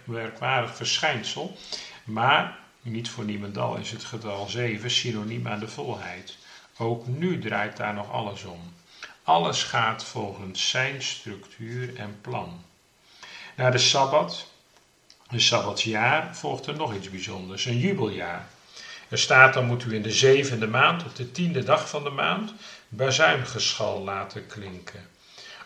merkwaardig, 0.04 0.76
verschijnsel, 0.76 1.56
maar 2.04 2.58
niet 2.82 3.10
voor 3.10 3.24
niemendal 3.24 3.76
is 3.76 3.90
het 3.90 4.04
getal 4.04 4.48
7 4.48 4.90
synoniem 4.90 5.48
aan 5.48 5.58
de 5.58 5.68
volheid. 5.68 6.36
Ook 6.78 7.06
nu 7.06 7.38
draait 7.38 7.76
daar 7.76 7.94
nog 7.94 8.12
alles 8.12 8.44
om. 8.44 8.72
Alles 9.22 9.62
gaat 9.62 10.04
volgens 10.04 10.70
zijn 10.70 11.02
structuur 11.02 11.96
en 11.96 12.18
plan. 12.20 12.64
Na 13.56 13.70
de 13.70 13.78
Sabbat, 13.78 14.46
de 15.30 15.40
Sabbatsjaar, 15.40 16.36
volgt 16.36 16.66
er 16.66 16.76
nog 16.76 16.94
iets 16.94 17.10
bijzonders, 17.10 17.64
een 17.64 17.78
jubeljaar. 17.78 18.48
Er 19.08 19.18
staat 19.18 19.54
dan 19.54 19.66
moet 19.66 19.84
u 19.84 19.94
in 19.94 20.02
de 20.02 20.12
zevende 20.12 20.66
maand, 20.66 21.04
op 21.04 21.16
de 21.16 21.32
tiende 21.32 21.62
dag 21.62 21.88
van 21.88 22.04
de 22.04 22.10
maand, 22.10 22.52
bazuingeschal 22.92 24.02
laten 24.04 24.46
klinken. 24.46 25.08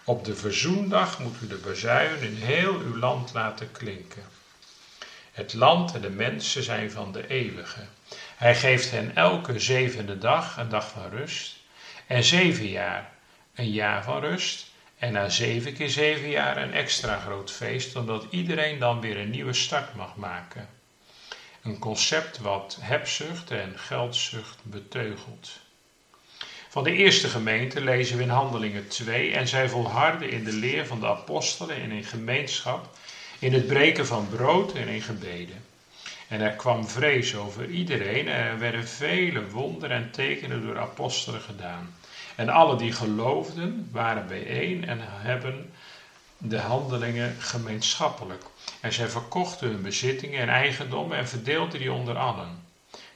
Op 0.04 0.24
de 0.24 0.34
verzoendag 0.34 1.18
moet 1.18 1.37
u 1.42 1.46
de 1.46 1.56
bazuin 1.56 2.20
in 2.20 2.34
heel 2.34 2.74
uw 2.74 2.96
land 2.96 3.32
laten 3.32 3.72
klinken. 3.72 4.22
Het 5.32 5.54
land 5.54 5.94
en 5.94 6.00
de 6.00 6.10
mensen 6.10 6.62
zijn 6.62 6.90
van 6.90 7.12
de 7.12 7.28
eeuwige. 7.28 7.87
Hij 8.37 8.56
geeft 8.56 8.90
hen 8.90 9.16
elke 9.16 9.58
zevende 9.58 10.18
dag 10.18 10.56
een 10.56 10.68
dag 10.68 10.88
van 10.88 11.08
rust. 11.10 11.56
En 12.06 12.24
zeven 12.24 12.68
jaar 12.68 13.12
een 13.54 13.70
jaar 13.70 14.04
van 14.04 14.20
rust. 14.20 14.66
En 14.98 15.12
na 15.12 15.28
zeven 15.28 15.74
keer 15.74 15.90
zeven 15.90 16.28
jaar 16.28 16.56
een 16.56 16.72
extra 16.72 17.18
groot 17.18 17.50
feest, 17.50 17.96
omdat 17.96 18.26
iedereen 18.30 18.78
dan 18.78 19.00
weer 19.00 19.18
een 19.18 19.30
nieuwe 19.30 19.52
start 19.52 19.94
mag 19.94 20.16
maken. 20.16 20.68
Een 21.62 21.78
concept 21.78 22.38
wat 22.38 22.78
hebzucht 22.80 23.50
en 23.50 23.78
geldzucht 23.78 24.58
beteugelt. 24.62 25.62
Van 26.74 26.84
de 26.84 26.92
eerste 26.92 27.28
gemeente 27.28 27.80
lezen 27.80 28.16
we 28.16 28.22
in 28.22 28.28
Handelingen 28.28 28.88
2 28.88 29.32
en 29.32 29.48
zij 29.48 29.68
volharden 29.68 30.30
in 30.30 30.44
de 30.44 30.52
leer 30.52 30.87
van 30.87 31.00
de 31.00 31.06
apostelen 31.06 31.76
en 31.76 31.90
in 31.90 32.04
gemeenschap 32.04 32.88
in 33.38 33.52
het 33.52 33.66
breken 33.66 34.06
van 34.06 34.28
brood 34.28 34.72
en 34.72 34.88
in 34.88 35.02
gebeden. 35.02 35.64
En 36.28 36.40
er 36.40 36.50
kwam 36.50 36.88
vrees 36.88 37.34
over 37.34 37.68
iedereen 37.68 38.28
en 38.28 38.34
er 38.34 38.58
werden 38.58 38.88
vele 38.88 39.50
wonderen 39.50 39.96
en 39.96 40.10
tekenen 40.10 40.62
door 40.66 40.78
apostelen 40.78 41.40
gedaan. 41.40 41.94
En 42.34 42.48
alle 42.48 42.76
die 42.76 42.92
geloofden 42.92 43.88
waren 43.92 44.26
bijeen 44.26 44.88
en 44.88 44.98
hebben 45.02 45.72
de 46.38 46.58
handelingen 46.58 47.37
gemeenschappelijk. 47.38 48.44
En 48.80 48.92
zij 48.92 49.08
verkochten 49.08 49.68
hun 49.68 49.82
bezittingen 49.82 50.40
en 50.40 50.48
eigendommen 50.48 51.18
en 51.18 51.28
verdeelden 51.28 51.78
die 51.78 51.92
onder 51.92 52.16
allen, 52.16 52.64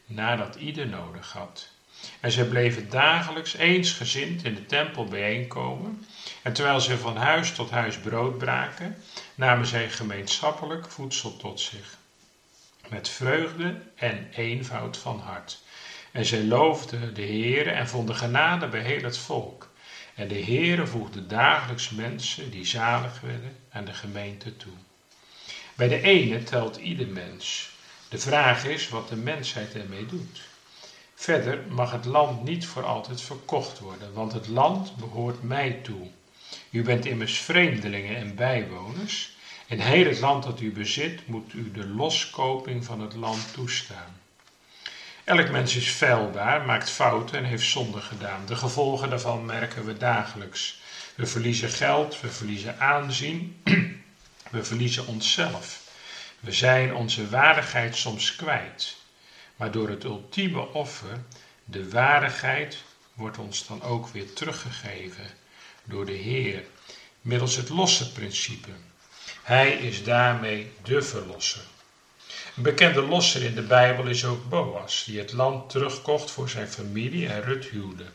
nadat 0.06 0.54
ieder 0.54 0.86
nodig 0.86 1.32
had. 1.32 1.76
En 2.20 2.30
zij 2.30 2.44
bleven 2.44 2.88
dagelijks 2.88 3.56
eensgezind 3.56 4.44
in 4.44 4.54
de 4.54 4.66
tempel 4.66 5.04
bijeenkomen. 5.04 5.98
En 6.42 6.52
terwijl 6.52 6.80
ze 6.80 6.98
van 6.98 7.16
huis 7.16 7.52
tot 7.52 7.70
huis 7.70 7.98
brood 7.98 8.38
braken, 8.38 8.96
namen 9.34 9.66
zij 9.66 9.88
gemeenschappelijk 9.88 10.88
voedsel 10.90 11.36
tot 11.36 11.60
zich. 11.60 11.96
Met 12.88 13.08
vreugde 13.08 13.74
en 13.94 14.26
eenvoud 14.30 14.96
van 14.96 15.18
hart. 15.18 15.58
En 16.10 16.24
zij 16.24 16.44
loofden 16.44 17.14
de 17.14 17.26
Heere 17.26 17.70
en 17.70 17.88
vonden 17.88 18.14
genade 18.14 18.66
bij 18.68 18.82
heel 18.82 19.02
het 19.02 19.16
volk. 19.18 19.68
En 20.14 20.28
de 20.28 20.42
Heere 20.42 20.86
voegde 20.86 21.26
dagelijks 21.26 21.88
mensen 21.90 22.50
die 22.50 22.64
zalig 22.64 23.20
werden 23.20 23.56
aan 23.70 23.84
de 23.84 23.92
gemeente 23.92 24.56
toe. 24.56 24.72
Bij 25.74 25.88
de 25.88 26.00
ene 26.00 26.42
telt 26.42 26.76
ieder 26.76 27.08
mens. 27.08 27.70
De 28.08 28.18
vraag 28.18 28.64
is 28.64 28.88
wat 28.88 29.08
de 29.08 29.16
mensheid 29.16 29.74
ermee 29.74 30.06
doet. 30.06 30.47
Verder 31.20 31.58
mag 31.68 31.92
het 31.92 32.04
land 32.04 32.44
niet 32.44 32.66
voor 32.66 32.84
altijd 32.84 33.20
verkocht 33.20 33.78
worden, 33.78 34.12
want 34.12 34.32
het 34.32 34.48
land 34.48 34.96
behoort 34.96 35.42
mij 35.42 35.72
toe. 35.82 36.08
U 36.70 36.82
bent 36.82 37.06
immers 37.06 37.38
vreemdelingen 37.38 38.16
en 38.16 38.34
bijwoners. 38.34 39.36
In 39.66 39.80
heel 39.80 40.06
het 40.06 40.18
land 40.18 40.44
dat 40.44 40.60
u 40.60 40.72
bezit 40.72 41.28
moet 41.28 41.52
u 41.52 41.70
de 41.70 41.86
loskoping 41.86 42.84
van 42.84 43.00
het 43.00 43.14
land 43.14 43.52
toestaan. 43.52 44.20
Elk 45.24 45.50
mens 45.50 45.76
is 45.76 45.88
feilbaar, 45.88 46.64
maakt 46.64 46.90
fouten 46.90 47.38
en 47.38 47.44
heeft 47.44 47.68
zonde 47.68 48.00
gedaan. 48.00 48.46
De 48.46 48.56
gevolgen 48.56 49.10
daarvan 49.10 49.44
merken 49.44 49.84
we 49.84 49.96
dagelijks. 49.96 50.80
We 51.14 51.26
verliezen 51.26 51.70
geld, 51.70 52.20
we 52.20 52.28
verliezen 52.28 52.80
aanzien, 52.80 53.60
we 54.50 54.64
verliezen 54.64 55.06
onszelf. 55.06 55.82
We 56.40 56.52
zijn 56.52 56.94
onze 56.94 57.28
waardigheid 57.28 57.96
soms 57.96 58.36
kwijt. 58.36 58.97
Maar 59.58 59.70
door 59.70 59.88
het 59.88 60.04
ultieme 60.04 60.72
offer, 60.72 61.24
de 61.64 61.90
waardigheid, 61.90 62.82
wordt 63.14 63.38
ons 63.38 63.66
dan 63.66 63.82
ook 63.82 64.08
weer 64.08 64.32
teruggegeven 64.32 65.26
door 65.84 66.06
de 66.06 66.12
Heer, 66.12 66.64
middels 67.20 67.56
het 67.56 67.68
losse 67.68 68.12
principe. 68.12 68.68
Hij 69.42 69.70
is 69.70 70.04
daarmee 70.04 70.72
de 70.82 71.02
verlosser. 71.02 71.62
Een 72.56 72.62
bekende 72.62 73.02
losser 73.02 73.42
in 73.42 73.54
de 73.54 73.62
Bijbel 73.62 74.06
is 74.06 74.24
ook 74.24 74.48
Boas, 74.48 75.04
die 75.04 75.18
het 75.18 75.32
land 75.32 75.70
terugkocht 75.70 76.30
voor 76.30 76.48
zijn 76.48 76.68
familie 76.68 77.28
en 77.28 77.42
Rut 77.42 77.64
huwde. 77.64 78.06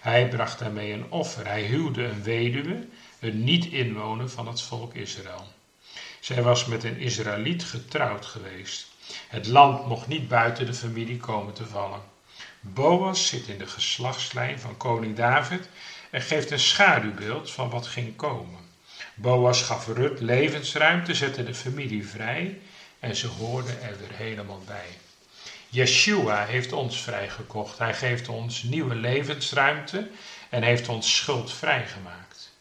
Hij 0.00 0.28
bracht 0.28 0.58
daarmee 0.58 0.92
een 0.92 1.10
offer. 1.10 1.46
Hij 1.46 1.62
huwde 1.62 2.04
een 2.04 2.22
weduwe, 2.22 2.86
een 3.20 3.44
niet-inwoner 3.44 4.28
van 4.28 4.48
het 4.48 4.62
volk 4.62 4.94
Israël. 4.94 5.52
Zij 6.20 6.42
was 6.42 6.64
met 6.64 6.84
een 6.84 6.98
Israëliet 6.98 7.64
getrouwd 7.64 8.26
geweest. 8.26 8.93
Het 9.28 9.46
land 9.46 9.86
mocht 9.86 10.06
niet 10.06 10.28
buiten 10.28 10.66
de 10.66 10.74
familie 10.74 11.16
komen 11.16 11.54
te 11.54 11.66
vallen. 11.66 12.00
Boas 12.60 13.26
zit 13.26 13.48
in 13.48 13.58
de 13.58 13.66
geslachtslijn 13.66 14.60
van 14.60 14.76
koning 14.76 15.16
David 15.16 15.68
en 16.10 16.20
geeft 16.20 16.50
een 16.50 16.58
schaduwbeeld 16.58 17.50
van 17.50 17.70
wat 17.70 17.86
ging 17.86 18.16
komen. 18.16 18.60
Boas 19.14 19.62
gaf 19.62 19.86
Rut 19.86 20.20
levensruimte, 20.20 21.14
zette 21.14 21.44
de 21.44 21.54
familie 21.54 22.08
vrij 22.08 22.58
en 23.00 23.16
ze 23.16 23.26
hoorden 23.26 23.82
er 23.82 23.98
weer 23.98 24.16
helemaal 24.16 24.62
bij. 24.66 24.98
Yeshua 25.68 26.44
heeft 26.44 26.72
ons 26.72 27.02
vrijgekocht. 27.02 27.78
Hij 27.78 27.94
geeft 27.94 28.28
ons 28.28 28.62
nieuwe 28.62 28.94
levensruimte 28.94 30.08
en 30.48 30.62
heeft 30.62 30.88
ons 30.88 31.16
schuld 31.16 31.52
vrijgemaakt. 31.52 32.52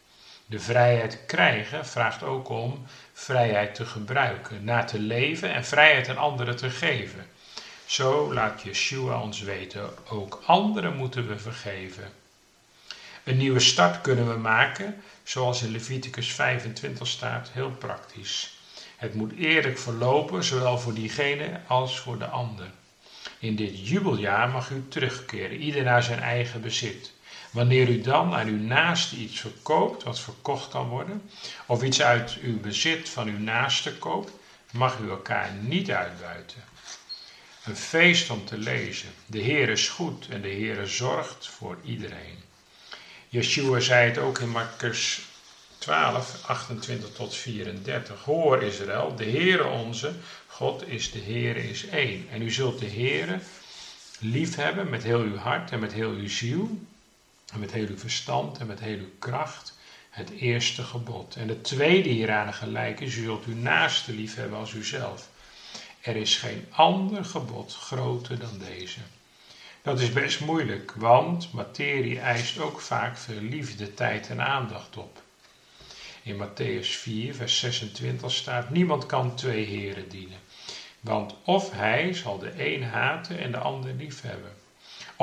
De 0.45 0.59
vrijheid 0.59 1.19
krijgen 1.25 1.85
vraagt 1.85 2.23
ook 2.23 2.49
om 2.49 2.85
vrijheid 3.23 3.75
te 3.75 3.85
gebruiken, 3.85 4.63
na 4.63 4.83
te 4.83 4.99
leven 4.99 5.53
en 5.53 5.65
vrijheid 5.65 6.09
aan 6.09 6.17
anderen 6.17 6.55
te 6.55 6.69
geven. 6.69 7.25
Zo 7.85 8.33
laat 8.33 8.61
Yeshua 8.61 9.21
ons 9.21 9.41
weten, 9.41 9.89
ook 10.09 10.41
anderen 10.45 10.95
moeten 10.95 11.27
we 11.27 11.39
vergeven. 11.39 12.11
Een 13.23 13.37
nieuwe 13.37 13.59
start 13.59 14.01
kunnen 14.01 14.29
we 14.29 14.37
maken, 14.37 15.01
zoals 15.23 15.61
in 15.61 15.71
Leviticus 15.71 16.31
25 16.31 17.07
staat, 17.07 17.49
heel 17.51 17.71
praktisch. 17.71 18.57
Het 18.97 19.13
moet 19.13 19.33
eerlijk 19.37 19.79
verlopen, 19.79 20.43
zowel 20.43 20.79
voor 20.79 20.93
diegene 20.93 21.59
als 21.67 21.99
voor 21.99 22.17
de 22.17 22.27
ander. 22.27 22.71
In 23.39 23.55
dit 23.55 23.87
jubeljaar 23.87 24.49
mag 24.49 24.69
u 24.69 24.85
terugkeren, 24.89 25.57
ieder 25.57 25.83
naar 25.83 26.03
zijn 26.03 26.19
eigen 26.19 26.61
bezit. 26.61 27.11
Wanneer 27.53 27.89
u 27.89 28.01
dan 28.01 28.33
aan 28.33 28.47
uw 28.47 28.59
naaste 28.59 29.15
iets 29.15 29.39
verkoopt 29.39 30.03
wat 30.03 30.19
verkocht 30.19 30.69
kan 30.69 30.87
worden, 30.87 31.29
of 31.65 31.83
iets 31.83 32.01
uit 32.01 32.37
uw 32.41 32.59
bezit 32.59 33.09
van 33.09 33.27
uw 33.27 33.39
naaste 33.39 33.97
koopt, 33.97 34.31
mag 34.71 34.99
u 34.99 35.09
elkaar 35.09 35.51
niet 35.61 35.91
uitbuiten. 35.91 36.63
Een 37.65 37.75
feest 37.75 38.29
om 38.29 38.45
te 38.45 38.57
lezen. 38.57 39.09
De 39.25 39.37
Heer 39.37 39.69
is 39.69 39.89
goed 39.89 40.27
en 40.29 40.41
de 40.41 40.47
Heer 40.47 40.87
zorgt 40.87 41.47
voor 41.47 41.77
iedereen. 41.83 42.37
Yeshua 43.29 43.79
zei 43.79 44.09
het 44.09 44.17
ook 44.17 44.39
in 44.39 44.49
Marcus 44.49 45.21
12, 45.77 46.43
28 46.45 47.13
tot 47.13 47.35
34. 47.35 48.23
Hoor 48.23 48.63
Israël, 48.63 49.15
de 49.15 49.25
Heere 49.25 49.65
onze, 49.67 50.13
God 50.47 50.87
is 50.87 51.11
de 51.11 51.19
Heere 51.19 51.69
is 51.69 51.87
één. 51.87 52.27
En 52.31 52.41
u 52.41 52.51
zult 52.51 52.79
de 52.79 52.89
Heere 52.89 53.39
liefhebben 54.19 54.89
met 54.89 55.03
heel 55.03 55.21
uw 55.21 55.37
hart 55.37 55.71
en 55.71 55.79
met 55.79 55.93
heel 55.93 56.11
uw 56.11 56.29
ziel, 56.29 56.79
en 57.53 57.59
met 57.59 57.71
heel 57.71 57.87
uw 57.87 57.97
verstand 57.97 58.57
en 58.57 58.67
met 58.67 58.79
heel 58.79 58.97
uw 58.97 59.11
kracht. 59.19 59.77
Het 60.09 60.29
eerste 60.29 60.83
gebod. 60.83 61.35
En 61.35 61.47
het 61.47 61.63
tweede 61.63 62.09
hieraan 62.09 62.53
gelijk 62.53 62.99
is, 62.99 63.15
u 63.15 63.23
zult 63.23 63.45
uw 63.45 63.55
naaste 63.55 64.13
liefhebben 64.13 64.57
als 64.57 64.73
uzelf. 64.73 65.29
Er 66.01 66.15
is 66.15 66.35
geen 66.35 66.65
ander 66.69 67.25
gebod 67.25 67.73
groter 67.73 68.39
dan 68.39 68.57
deze. 68.57 68.99
Dat 69.81 69.99
is 69.99 70.11
best 70.11 70.39
moeilijk, 70.39 70.93
want 70.95 71.53
materie 71.53 72.19
eist 72.19 72.59
ook 72.59 72.81
vaak 72.81 73.17
veel 73.17 73.41
liefde, 73.41 73.93
tijd 73.93 74.29
en 74.29 74.41
aandacht 74.41 74.97
op. 74.97 75.21
In 76.23 76.35
Matthäus 76.35 76.87
4, 76.87 77.35
vers 77.35 77.59
26 77.59 78.31
staat: 78.31 78.69
Niemand 78.69 79.05
kan 79.05 79.35
twee 79.35 79.65
heren 79.65 80.09
dienen. 80.09 80.39
Want 80.99 81.35
of 81.43 81.71
hij 81.71 82.13
zal 82.13 82.37
de 82.37 82.73
een 82.73 82.83
haten 82.83 83.39
en 83.39 83.51
de 83.51 83.57
ander 83.57 83.93
liefhebben, 83.93 84.52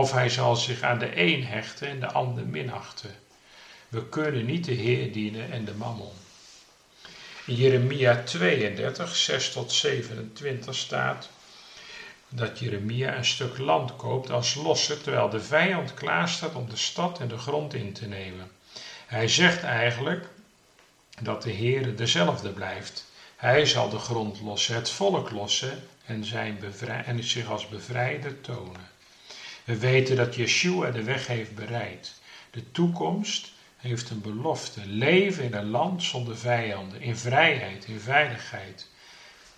of 0.01 0.13
hij 0.13 0.29
zal 0.29 0.57
zich 0.57 0.83
aan 0.83 0.99
de 0.99 1.21
een 1.21 1.47
hechten 1.47 1.89
en 1.89 2.01
de 2.01 2.13
ander 2.13 2.47
minachten. 2.47 3.15
We 3.89 4.09
kunnen 4.09 4.47
niet 4.47 4.65
de 4.65 4.73
Heer 4.73 5.13
dienen 5.13 5.53
en 5.53 5.65
de 5.65 5.75
mammon. 5.75 6.13
In 7.47 7.55
Jeremia 7.55 8.23
32, 8.23 9.17
6 9.17 9.53
tot 9.53 9.73
27 9.73 10.75
staat 10.75 11.29
dat 12.29 12.59
Jeremia 12.59 13.17
een 13.17 13.25
stuk 13.25 13.59
land 13.59 13.97
koopt 13.97 14.31
als 14.31 14.55
losse, 14.55 15.01
terwijl 15.01 15.29
de 15.31 15.41
vijand 15.41 15.95
klaar 15.95 16.29
staat 16.29 16.55
om 16.55 16.69
de 16.69 16.77
stad 16.77 17.21
en 17.21 17.29
de 17.29 17.39
grond 17.39 17.75
in 17.75 17.93
te 17.93 18.07
nemen. 18.07 18.51
Hij 19.07 19.29
zegt 19.29 19.63
eigenlijk 19.63 20.27
dat 21.23 21.43
de 21.43 21.51
Heer 21.51 21.97
dezelfde 21.97 22.53
blijft. 22.53 23.07
Hij 23.37 23.67
zal 23.67 23.89
de 23.89 23.99
grond 23.99 24.41
lossen, 24.41 24.75
het 24.75 24.91
volk 24.91 25.31
lossen 25.31 25.83
en, 26.05 26.25
zijn 26.25 26.59
en 27.05 27.25
zich 27.25 27.51
als 27.51 27.69
bevrijder 27.69 28.41
tonen. 28.41 28.90
We 29.65 29.79
weten 29.79 30.17
dat 30.17 30.35
Yeshua 30.35 30.91
de 30.91 31.03
weg 31.03 31.27
heeft 31.27 31.55
bereid. 31.55 32.21
De 32.51 32.71
toekomst 32.71 33.53
heeft 33.77 34.11
een 34.11 34.21
belofte. 34.21 34.87
Leven 34.87 35.45
in 35.45 35.55
een 35.55 35.71
land 35.71 36.03
zonder 36.03 36.37
vijanden, 36.37 37.01
in 37.01 37.17
vrijheid, 37.17 37.85
in 37.85 38.01
veiligheid. 38.01 38.89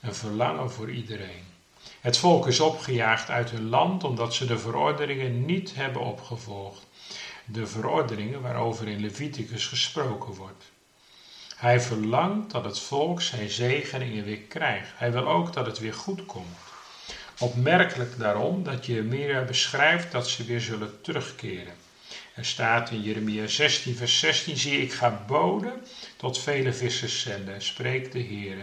Een 0.00 0.14
verlangen 0.14 0.70
voor 0.70 0.90
iedereen. 0.90 1.44
Het 2.00 2.18
volk 2.18 2.46
is 2.46 2.60
opgejaagd 2.60 3.30
uit 3.30 3.50
hun 3.50 3.68
land 3.68 4.04
omdat 4.04 4.34
ze 4.34 4.46
de 4.46 4.58
verordeningen 4.58 5.44
niet 5.44 5.74
hebben 5.74 6.02
opgevolgd. 6.02 6.86
De 7.44 7.66
verordeningen 7.66 8.40
waarover 8.40 8.88
in 8.88 9.00
Leviticus 9.00 9.66
gesproken 9.66 10.34
wordt. 10.34 10.64
Hij 11.56 11.80
verlangt 11.80 12.50
dat 12.50 12.64
het 12.64 12.78
volk 12.78 13.22
zijn 13.22 13.50
zegeningen 13.50 14.24
weer 14.24 14.40
krijgt. 14.40 14.92
Hij 14.94 15.12
wil 15.12 15.28
ook 15.28 15.52
dat 15.52 15.66
het 15.66 15.78
weer 15.78 15.94
goed 15.94 16.26
komt. 16.26 16.58
Opmerkelijk 17.38 18.18
daarom 18.18 18.62
dat 18.64 18.86
Jeremia 18.86 19.42
beschrijft 19.42 20.12
dat 20.12 20.28
ze 20.28 20.44
weer 20.44 20.60
zullen 20.60 21.00
terugkeren. 21.00 21.74
Er 22.34 22.44
staat 22.44 22.90
in 22.90 23.02
Jeremia 23.02 23.46
16, 23.46 23.96
vers 23.96 24.18
16: 24.18 24.56
Zie, 24.56 24.82
ik 24.82 24.92
ga 24.92 25.24
boden 25.26 25.84
tot 26.16 26.38
vele 26.38 26.72
vissers 26.72 27.20
zenden, 27.20 27.62
spreekt 27.62 28.12
de 28.12 28.18
Heer, 28.18 28.56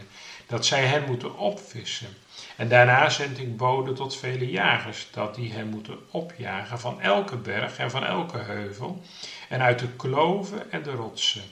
dat 0.48 0.66
zij 0.66 0.86
hen 0.86 1.04
moeten 1.08 1.38
opvissen. 1.38 2.08
En 2.56 2.70
daarna 2.70 3.10
zend 3.10 3.40
ik 3.40 3.58
boden 3.58 3.96
tot 3.96 4.18
vele 4.18 4.50
jagers, 4.50 5.08
dat 5.12 5.36
die 5.36 5.52
hen 5.52 5.68
moeten 5.68 5.98
opjagen 6.12 6.80
van 6.80 7.02
elke 7.02 7.38
berg 7.38 7.78
en 7.78 7.92
van 7.92 8.06
elke 8.06 8.38
heuvel, 8.38 9.02
en 9.50 9.62
uit 9.62 9.80
de 9.80 9.88
kloven 9.88 10.72
en 10.72 10.84
de 10.84 10.92
rotsen. 10.92 11.44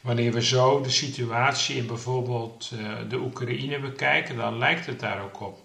Wanneer 0.00 0.32
we 0.32 0.42
zo 0.42 0.80
de 0.80 0.90
situatie 0.90 1.76
in 1.76 1.86
bijvoorbeeld 1.86 2.70
eh, 2.72 2.94
de 3.08 3.16
Oekraïne 3.16 3.78
bekijken, 3.78 4.36
dan 4.36 4.58
lijkt 4.58 4.86
het 4.86 5.00
daar 5.00 5.22
ook 5.22 5.40
op. 5.40 5.58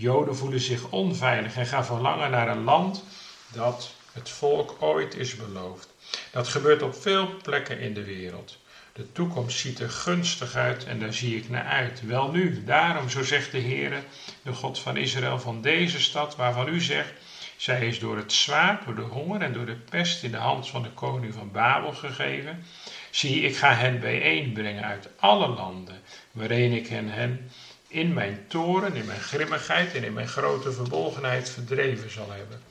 Joden 0.00 0.36
voelen 0.36 0.60
zich 0.60 0.90
onveilig 0.90 1.56
en 1.56 1.66
gaan 1.66 1.84
verlangen 1.84 2.30
naar 2.30 2.48
een 2.48 2.64
land 2.64 3.04
dat 3.52 3.94
het 4.12 4.30
volk 4.30 4.76
ooit 4.78 5.14
is 5.14 5.36
beloofd. 5.36 5.88
Dat 6.32 6.48
gebeurt 6.48 6.82
op 6.82 6.94
veel 6.94 7.36
plekken 7.42 7.78
in 7.78 7.94
de 7.94 8.04
wereld. 8.04 8.58
De 8.92 9.12
toekomst 9.12 9.58
ziet 9.58 9.80
er 9.80 9.90
gunstig 9.90 10.54
uit 10.54 10.84
en 10.84 11.00
daar 11.00 11.12
zie 11.12 11.36
ik 11.36 11.48
naar 11.48 11.64
uit. 11.64 12.06
Wel 12.06 12.30
nu, 12.30 12.64
daarom, 12.64 13.08
zo 13.08 13.24
zegt 13.24 13.52
de 13.52 13.60
Heere, 13.60 14.02
de 14.42 14.52
God 14.52 14.78
van 14.78 14.96
Israël, 14.96 15.38
van 15.38 15.60
deze 15.60 16.00
stad, 16.00 16.36
waarvan 16.36 16.68
u 16.68 16.80
zegt, 16.80 17.12
zij 17.56 17.86
is 17.86 17.98
door 17.98 18.16
het 18.16 18.32
zwaard, 18.32 18.84
door 18.84 18.94
de 18.94 19.02
honger 19.02 19.40
en 19.40 19.52
door 19.52 19.66
de 19.66 19.78
pest 19.90 20.22
in 20.22 20.30
de 20.30 20.36
hand 20.36 20.68
van 20.68 20.82
de 20.82 20.90
koning 20.90 21.34
van 21.34 21.50
Babel 21.50 21.92
gegeven. 21.92 22.64
Zie, 23.10 23.42
ik 23.42 23.56
ga 23.56 23.74
hen 23.74 24.00
bijeenbrengen 24.00 24.84
uit 24.84 25.08
alle 25.16 25.48
landen, 25.48 26.00
waarin 26.32 26.72
ik 26.72 26.86
hen, 26.86 27.08
hen 27.08 27.50
in 27.90 28.12
mijn 28.12 28.44
toren, 28.48 28.94
in 28.94 29.06
mijn 29.06 29.20
grimmigheid 29.20 29.94
en 29.94 30.04
in 30.04 30.12
mijn 30.12 30.28
grote 30.28 30.72
verbolgenheid 30.72 31.50
verdreven 31.50 32.10
zal 32.10 32.30
hebben. 32.30 32.62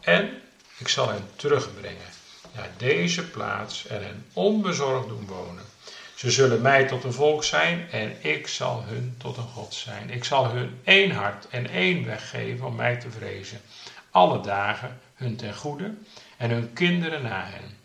En 0.00 0.40
ik 0.78 0.88
zal 0.88 1.08
hen 1.08 1.28
terugbrengen 1.36 2.10
naar 2.54 2.70
deze 2.76 3.30
plaats 3.30 3.86
en 3.86 4.02
hen 4.02 4.26
onbezorgd 4.32 5.08
doen 5.08 5.26
wonen. 5.26 5.64
Ze 6.14 6.30
zullen 6.30 6.60
mij 6.60 6.86
tot 6.86 7.04
een 7.04 7.12
volk 7.12 7.44
zijn 7.44 7.90
en 7.90 8.16
ik 8.24 8.48
zal 8.48 8.82
hun 8.86 9.14
tot 9.18 9.36
een 9.36 9.48
God 9.48 9.74
zijn. 9.74 10.10
Ik 10.10 10.24
zal 10.24 10.50
hun 10.50 10.80
één 10.84 11.10
hart 11.10 11.48
en 11.48 11.70
één 11.70 12.06
weg 12.06 12.30
geven 12.30 12.66
om 12.66 12.74
mij 12.74 12.96
te 12.96 13.10
vrezen. 13.10 13.60
Alle 14.10 14.40
dagen 14.40 15.00
hun 15.14 15.36
ten 15.36 15.54
goede 15.54 15.94
en 16.36 16.50
hun 16.50 16.72
kinderen 16.72 17.22
na 17.22 17.44
hen. 17.44 17.76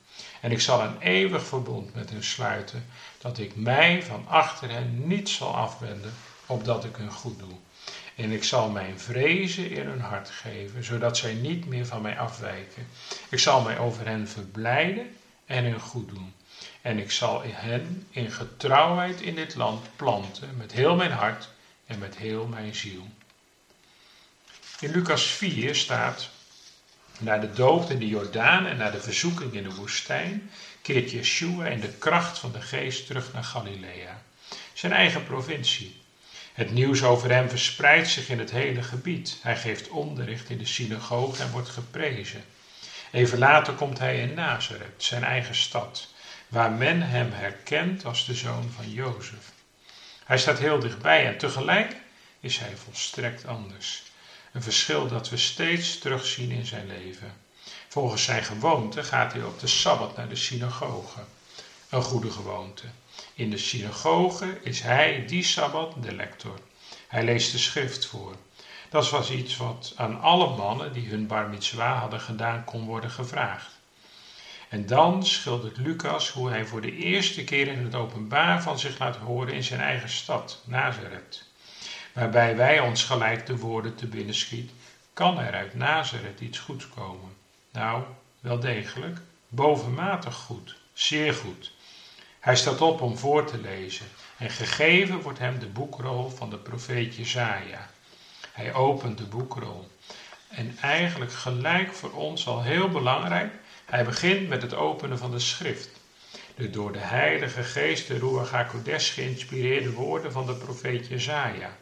En 0.41 0.51
ik 0.51 0.61
zal 0.61 0.81
een 0.81 0.99
eeuwig 0.99 1.43
verbond 1.43 1.95
met 1.95 2.09
hen 2.09 2.23
sluiten, 2.23 2.85
dat 3.17 3.37
ik 3.37 3.55
mij 3.55 4.03
van 4.03 4.27
achter 4.27 4.69
hen 4.69 5.07
niet 5.07 5.29
zal 5.29 5.55
afwenden, 5.55 6.13
opdat 6.45 6.83
ik 6.83 6.95
hun 6.95 7.11
goed 7.11 7.39
doe. 7.39 7.55
En 8.15 8.31
ik 8.31 8.43
zal 8.43 8.69
mijn 8.69 8.99
vrezen 8.99 9.69
in 9.69 9.87
hun 9.87 10.01
hart 10.01 10.29
geven, 10.29 10.83
zodat 10.83 11.17
zij 11.17 11.33
niet 11.33 11.65
meer 11.65 11.85
van 11.85 12.01
mij 12.01 12.19
afwijken. 12.19 12.87
Ik 13.29 13.39
zal 13.39 13.61
mij 13.61 13.77
over 13.77 14.05
hen 14.05 14.27
verblijden 14.27 15.15
en 15.45 15.63
hun 15.63 15.79
goed 15.79 16.09
doen. 16.09 16.33
En 16.81 16.99
ik 16.99 17.11
zal 17.11 17.41
hen 17.45 18.07
in 18.09 18.31
getrouwheid 18.31 19.21
in 19.21 19.35
dit 19.35 19.55
land 19.55 19.95
planten, 19.95 20.57
met 20.57 20.71
heel 20.71 20.95
mijn 20.95 21.11
hart 21.11 21.49
en 21.85 21.99
met 21.99 22.17
heel 22.17 22.45
mijn 22.45 22.75
ziel. 22.75 23.07
In 24.79 24.91
Lucas 24.91 25.23
4 25.23 25.75
staat, 25.75 26.29
na 27.19 27.37
de 27.37 27.53
dood 27.53 27.89
in 27.89 27.99
de 27.99 28.07
Jordaan 28.07 28.65
en 28.65 28.77
na 28.77 28.89
de 28.89 29.01
verzoeking 29.01 29.53
in 29.53 29.63
de 29.63 29.75
woestijn, 29.75 30.51
keert 30.81 31.11
Yeshua 31.11 31.65
in 31.65 31.79
de 31.79 31.93
kracht 31.93 32.39
van 32.39 32.51
de 32.51 32.61
geest 32.61 33.07
terug 33.07 33.33
naar 33.33 33.43
Galilea, 33.43 34.21
zijn 34.73 34.91
eigen 34.91 35.23
provincie. 35.23 36.01
Het 36.53 36.69
nieuws 36.69 37.03
over 37.03 37.31
hem 37.31 37.49
verspreidt 37.49 38.07
zich 38.07 38.29
in 38.29 38.39
het 38.39 38.49
hele 38.49 38.81
gebied. 38.81 39.37
Hij 39.41 39.55
geeft 39.55 39.87
onderricht 39.87 40.49
in 40.49 40.57
de 40.57 40.65
synagoge 40.65 41.41
en 41.41 41.49
wordt 41.49 41.69
geprezen. 41.69 42.45
Even 43.11 43.37
later 43.37 43.73
komt 43.73 43.97
hij 43.99 44.19
in 44.19 44.33
Nazareth, 44.33 44.93
zijn 44.97 45.23
eigen 45.23 45.55
stad, 45.55 46.07
waar 46.47 46.71
men 46.71 47.01
hem 47.01 47.31
herkent 47.31 48.05
als 48.05 48.25
de 48.25 48.33
zoon 48.33 48.69
van 48.75 48.89
Jozef. 48.89 49.51
Hij 50.23 50.37
staat 50.37 50.57
heel 50.57 50.79
dichtbij 50.79 51.25
en 51.25 51.37
tegelijk 51.37 51.95
is 52.39 52.57
hij 52.57 52.75
volstrekt 52.75 53.45
anders. 53.45 54.03
Een 54.51 54.61
verschil 54.61 55.07
dat 55.07 55.29
we 55.29 55.37
steeds 55.37 55.97
terugzien 55.97 56.51
in 56.51 56.65
zijn 56.65 56.87
leven. 56.87 57.33
Volgens 57.87 58.23
zijn 58.23 58.43
gewoonte 58.43 59.03
gaat 59.03 59.33
hij 59.33 59.43
op 59.43 59.59
de 59.59 59.67
Sabbat 59.67 60.15
naar 60.15 60.29
de 60.29 60.35
synagoge. 60.35 61.19
Een 61.89 62.01
goede 62.01 62.31
gewoonte. 62.31 62.85
In 63.35 63.49
de 63.49 63.57
synagoge 63.57 64.59
is 64.61 64.81
hij 64.81 65.25
die 65.27 65.43
Sabbat 65.43 66.03
de 66.03 66.15
lector. 66.15 66.59
Hij 67.07 67.23
leest 67.23 67.51
de 67.51 67.57
schrift 67.57 68.05
voor. 68.05 68.35
Dat 68.89 69.09
was 69.09 69.31
iets 69.31 69.57
wat 69.57 69.93
aan 69.95 70.21
alle 70.21 70.55
mannen 70.55 70.93
die 70.93 71.09
hun 71.09 71.27
bar 71.27 71.49
mitzwa 71.49 71.97
hadden 71.97 72.21
gedaan 72.21 72.63
kon 72.63 72.85
worden 72.85 73.09
gevraagd. 73.09 73.79
En 74.69 74.85
dan 74.85 75.25
schildert 75.25 75.77
Lucas 75.77 76.29
hoe 76.29 76.49
hij 76.49 76.65
voor 76.65 76.81
de 76.81 76.95
eerste 76.95 77.43
keer 77.43 77.67
in 77.67 77.83
het 77.83 77.95
openbaar 77.95 78.61
van 78.61 78.79
zich 78.79 78.99
laat 78.99 79.15
horen 79.15 79.53
in 79.53 79.63
zijn 79.63 79.79
eigen 79.79 80.09
stad, 80.09 80.61
Nazareth. 80.65 81.43
Waarbij 82.13 82.55
wij 82.55 82.79
ons 82.79 83.03
gelijk 83.03 83.45
de 83.45 83.57
woorden 83.57 83.95
te 83.95 84.07
binnen 84.07 84.35
schiet, 84.35 84.71
kan 85.13 85.39
er 85.39 85.53
uit 85.53 85.75
Nazareth 85.75 86.39
iets 86.39 86.59
goeds 86.59 86.89
komen? 86.89 87.35
Nou, 87.71 88.03
wel 88.39 88.59
degelijk, 88.59 89.17
bovenmatig 89.47 90.35
goed, 90.35 90.75
zeer 90.93 91.33
goed. 91.33 91.71
Hij 92.43 92.55
staat 92.55 92.81
op 92.81 93.01
om 93.01 93.17
voor 93.17 93.45
te 93.45 93.57
lezen 93.57 94.05
en 94.37 94.49
gegeven 94.49 95.21
wordt 95.21 95.39
hem 95.39 95.59
de 95.59 95.67
boekrol 95.67 96.29
van 96.29 96.49
de 96.49 96.57
profeet 96.57 97.15
Jezaja. 97.15 97.89
Hij 98.51 98.73
opent 98.73 99.17
de 99.17 99.23
boekrol. 99.23 99.91
En 100.49 100.77
eigenlijk 100.81 101.33
gelijk 101.33 101.93
voor 101.93 102.11
ons 102.11 102.47
al 102.47 102.63
heel 102.63 102.89
belangrijk, 102.89 103.53
hij 103.85 104.03
begint 104.03 104.47
met 104.47 104.61
het 104.61 104.73
openen 104.73 105.17
van 105.17 105.31
de 105.31 105.39
schrift. 105.39 105.89
De 106.55 106.69
door 106.69 106.91
de 106.91 106.99
Heilige 106.99 107.63
Geest, 107.63 108.07
de 108.07 108.17
Ruach 108.17 108.51
HaKodesh, 108.51 109.13
geïnspireerde 109.13 109.91
woorden 109.91 110.31
van 110.31 110.45
de 110.45 110.55
profeet 110.55 111.07
Jezaja. 111.07 111.77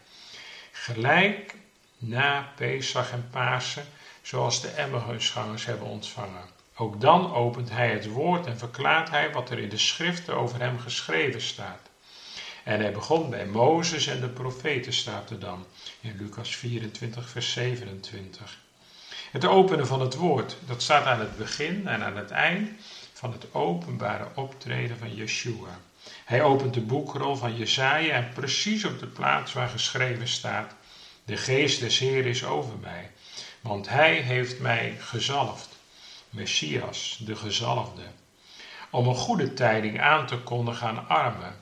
Gelijk 0.72 1.56
na 1.98 2.52
Pesach 2.56 3.12
en 3.12 3.28
Pasen, 3.32 3.86
zoals 4.22 4.62
de 4.62 4.70
Emmausgangers 4.70 5.66
hebben 5.66 5.88
ontvangen. 5.88 6.61
Ook 6.76 7.02
dan 7.02 7.34
opent 7.34 7.70
hij 7.70 7.92
het 7.92 8.08
woord 8.08 8.46
en 8.46 8.58
verklaart 8.58 9.10
hij 9.10 9.32
wat 9.32 9.50
er 9.50 9.60
in 9.60 9.70
de 9.70 9.78
schriften 9.78 10.36
over 10.36 10.60
hem 10.60 10.80
geschreven 10.80 11.42
staat. 11.42 11.90
En 12.64 12.80
hij 12.80 12.92
begon 12.92 13.30
bij 13.30 13.46
Mozes 13.46 14.08
en 14.08 14.20
de 14.20 14.30
profeten, 14.30 14.94
staat 14.94 15.30
er 15.30 15.40
dan 15.40 15.66
in 16.02 16.16
Lucas 16.18 16.56
24, 16.56 17.30
vers 17.30 17.52
27. 17.52 18.60
Het 19.32 19.46
openen 19.46 19.88
van 19.88 20.02
het 20.02 20.16
woord, 20.16 20.58
dat 20.66 20.82
staat 20.82 21.06
aan 21.06 21.20
het 21.20 21.38
begin 21.38 21.88
en 21.88 22.04
aan 22.04 22.18
het 22.18 22.32
eind 22.32 22.70
van 23.14 23.32
het 23.32 23.54
openbare 23.54 24.28
optreden 24.36 24.98
van 24.98 25.16
Yeshua. 25.16 25.80
Hij 26.26 26.44
opent 26.44 26.74
de 26.74 26.82
boekrol 26.82 27.36
van 27.36 27.58
Jesaja 27.58 28.14
en 28.14 28.30
precies 28.34 28.86
op 28.86 29.00
de 29.00 29.08
plaats 29.08 29.54
waar 29.54 29.70
geschreven 29.70 30.28
staat: 30.28 30.76
De 31.26 31.38
geest 31.38 31.80
des 31.80 32.00
Heer 32.00 32.26
is 32.26 32.46
over 32.46 32.78
mij, 32.82 33.12
want 33.62 33.90
hij 33.90 34.14
heeft 34.14 34.60
mij 34.60 34.96
gezalfd. 35.00 35.71
Messias, 36.32 37.20
de 37.26 37.36
gezalfde, 37.36 38.02
om 38.90 39.08
een 39.08 39.16
goede 39.16 39.54
tijding 39.54 40.02
aan 40.02 40.28
te 40.28 40.38
kondigen 40.38 40.88
aan 40.88 41.08
armen. 41.08 41.56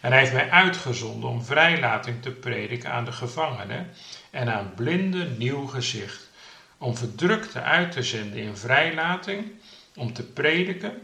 En 0.00 0.10
hij 0.10 0.20
heeft 0.20 0.32
mij 0.32 0.50
uitgezonden 0.50 1.30
om 1.30 1.44
vrijlating 1.44 2.22
te 2.22 2.30
prediken 2.30 2.90
aan 2.90 3.04
de 3.04 3.12
gevangenen 3.12 3.90
en 4.30 4.54
aan 4.54 4.72
blinden 4.74 5.38
nieuw 5.38 5.66
gezicht, 5.66 6.30
om 6.78 6.96
verdrukte 6.96 7.60
uit 7.60 7.92
te 7.92 8.02
zenden 8.02 8.38
in 8.38 8.56
vrijlating, 8.56 9.52
om 9.94 10.12
te 10.12 10.22
prediken 10.22 11.02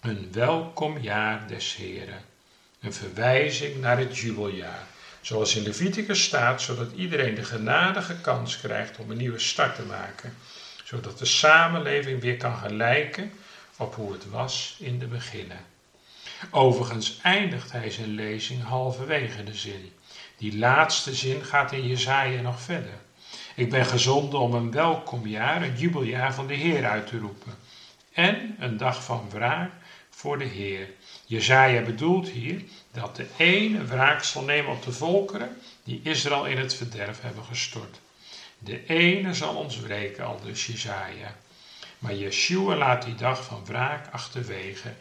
een 0.00 0.28
welkom 0.32 0.98
jaar 0.98 1.46
des 1.46 1.76
Heren. 1.76 2.24
Een 2.80 2.92
verwijzing 2.92 3.80
naar 3.80 3.98
het 3.98 4.18
jubeljaar. 4.18 4.86
Zoals 5.20 5.56
in 5.56 5.62
Leviticus 5.62 6.22
staat, 6.22 6.62
zodat 6.62 6.92
iedereen 6.92 7.34
de 7.34 7.44
genadige 7.44 8.20
kans 8.20 8.60
krijgt 8.60 8.98
om 8.98 9.10
een 9.10 9.16
nieuwe 9.16 9.38
start 9.38 9.74
te 9.74 9.82
maken. 9.82 10.34
Zodat 10.92 11.18
de 11.18 11.24
samenleving 11.24 12.20
weer 12.20 12.36
kan 12.36 12.56
gelijken 12.56 13.32
op 13.76 13.94
hoe 13.94 14.12
het 14.12 14.30
was 14.30 14.76
in 14.78 14.98
de 14.98 15.06
beginnen. 15.06 15.64
Overigens 16.50 17.18
eindigt 17.22 17.72
hij 17.72 17.90
zijn 17.90 18.14
lezing 18.14 18.62
halverwege 18.62 19.44
de 19.44 19.54
zin. 19.54 19.92
Die 20.36 20.58
laatste 20.58 21.14
zin 21.14 21.44
gaat 21.44 21.72
in 21.72 21.86
Jezaja 21.86 22.40
nog 22.40 22.60
verder. 22.60 22.98
Ik 23.54 23.70
ben 23.70 23.86
gezonden 23.86 24.40
om 24.40 24.54
een 24.54 24.70
welkomjaar, 24.70 25.62
een 25.62 25.76
jubeljaar 25.76 26.34
van 26.34 26.46
de 26.46 26.54
Heer 26.54 26.84
uit 26.84 27.06
te 27.06 27.18
roepen. 27.18 27.54
En 28.12 28.56
een 28.58 28.76
dag 28.76 29.04
van 29.04 29.30
wraak 29.30 29.70
voor 30.10 30.38
de 30.38 30.44
Heer. 30.44 30.88
Jezaja 31.26 31.82
bedoelt 31.82 32.28
hier 32.28 32.62
dat 32.90 33.16
de 33.16 33.26
ene 33.36 33.84
wraak 33.84 34.24
zal 34.24 34.42
nemen 34.42 34.72
op 34.72 34.84
de 34.84 34.92
volkeren 34.92 35.56
die 35.84 36.00
Israël 36.02 36.46
in 36.46 36.58
het 36.58 36.74
verderf 36.74 37.20
hebben 37.20 37.44
gestort. 37.44 38.00
De 38.64 38.86
ene 38.86 39.34
zal 39.34 39.54
ons 39.54 39.80
wreken, 39.80 40.24
al 40.24 40.40
dus 40.44 40.66
Jezaja. 40.66 41.36
Maar 41.98 42.14
Yeshua 42.14 42.76
laat 42.76 43.04
die 43.04 43.14
dag 43.14 43.44
van 43.44 43.64
wraak 43.64 44.12
achterwege. 44.12 44.92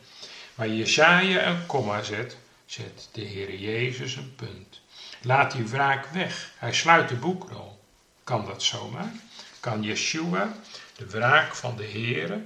Waar 0.55 0.69
Jezaja 0.69 1.45
een 1.45 1.65
komma 1.65 2.03
zet, 2.03 2.37
zet 2.65 3.09
de 3.11 3.21
Heer 3.21 3.55
Jezus 3.55 4.15
een 4.15 4.35
punt. 4.35 4.81
Laat 5.21 5.51
die 5.51 5.63
wraak 5.63 6.05
weg. 6.05 6.51
Hij 6.57 6.73
sluit 6.73 7.09
de 7.09 7.15
boekrol. 7.15 7.79
Kan 8.23 8.45
dat 8.45 8.63
zomaar? 8.63 9.11
Kan 9.59 9.83
Yeshua 9.83 10.55
de 10.95 11.05
wraak 11.05 11.55
van 11.55 11.75
de 11.75 11.85
Heere 11.85 12.41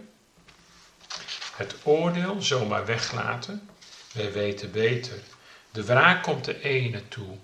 het 1.56 1.76
oordeel 1.84 2.42
zomaar 2.42 2.86
weglaten? 2.86 3.70
Wij 4.12 4.32
weten 4.32 4.72
beter. 4.72 5.20
De 5.72 5.84
wraak 5.84 6.24
komt 6.24 6.46
de 6.46 6.62
ene 6.62 7.08
toe. 7.08 7.38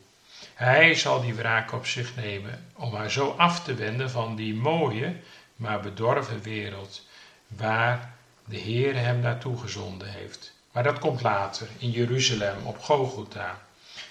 Hij 0.53 0.95
zal 0.95 1.21
die 1.21 1.33
wraak 1.33 1.73
op 1.73 1.85
zich 1.85 2.15
nemen 2.15 2.65
om 2.75 2.93
haar 2.95 3.11
zo 3.11 3.29
af 3.37 3.63
te 3.63 3.73
wenden 3.73 4.09
van 4.09 4.35
die 4.35 4.53
mooie, 4.53 5.15
maar 5.55 5.79
bedorven 5.79 6.41
wereld 6.41 7.05
waar 7.47 8.13
de 8.45 8.57
Heer 8.57 8.95
hem 8.95 9.19
naartoe 9.19 9.57
gezonden 9.57 10.11
heeft. 10.11 10.53
Maar 10.71 10.83
dat 10.83 10.99
komt 10.99 11.21
later 11.21 11.67
in 11.77 11.91
Jeruzalem 11.91 12.65
op 12.65 12.77
Golgotha. 12.77 13.59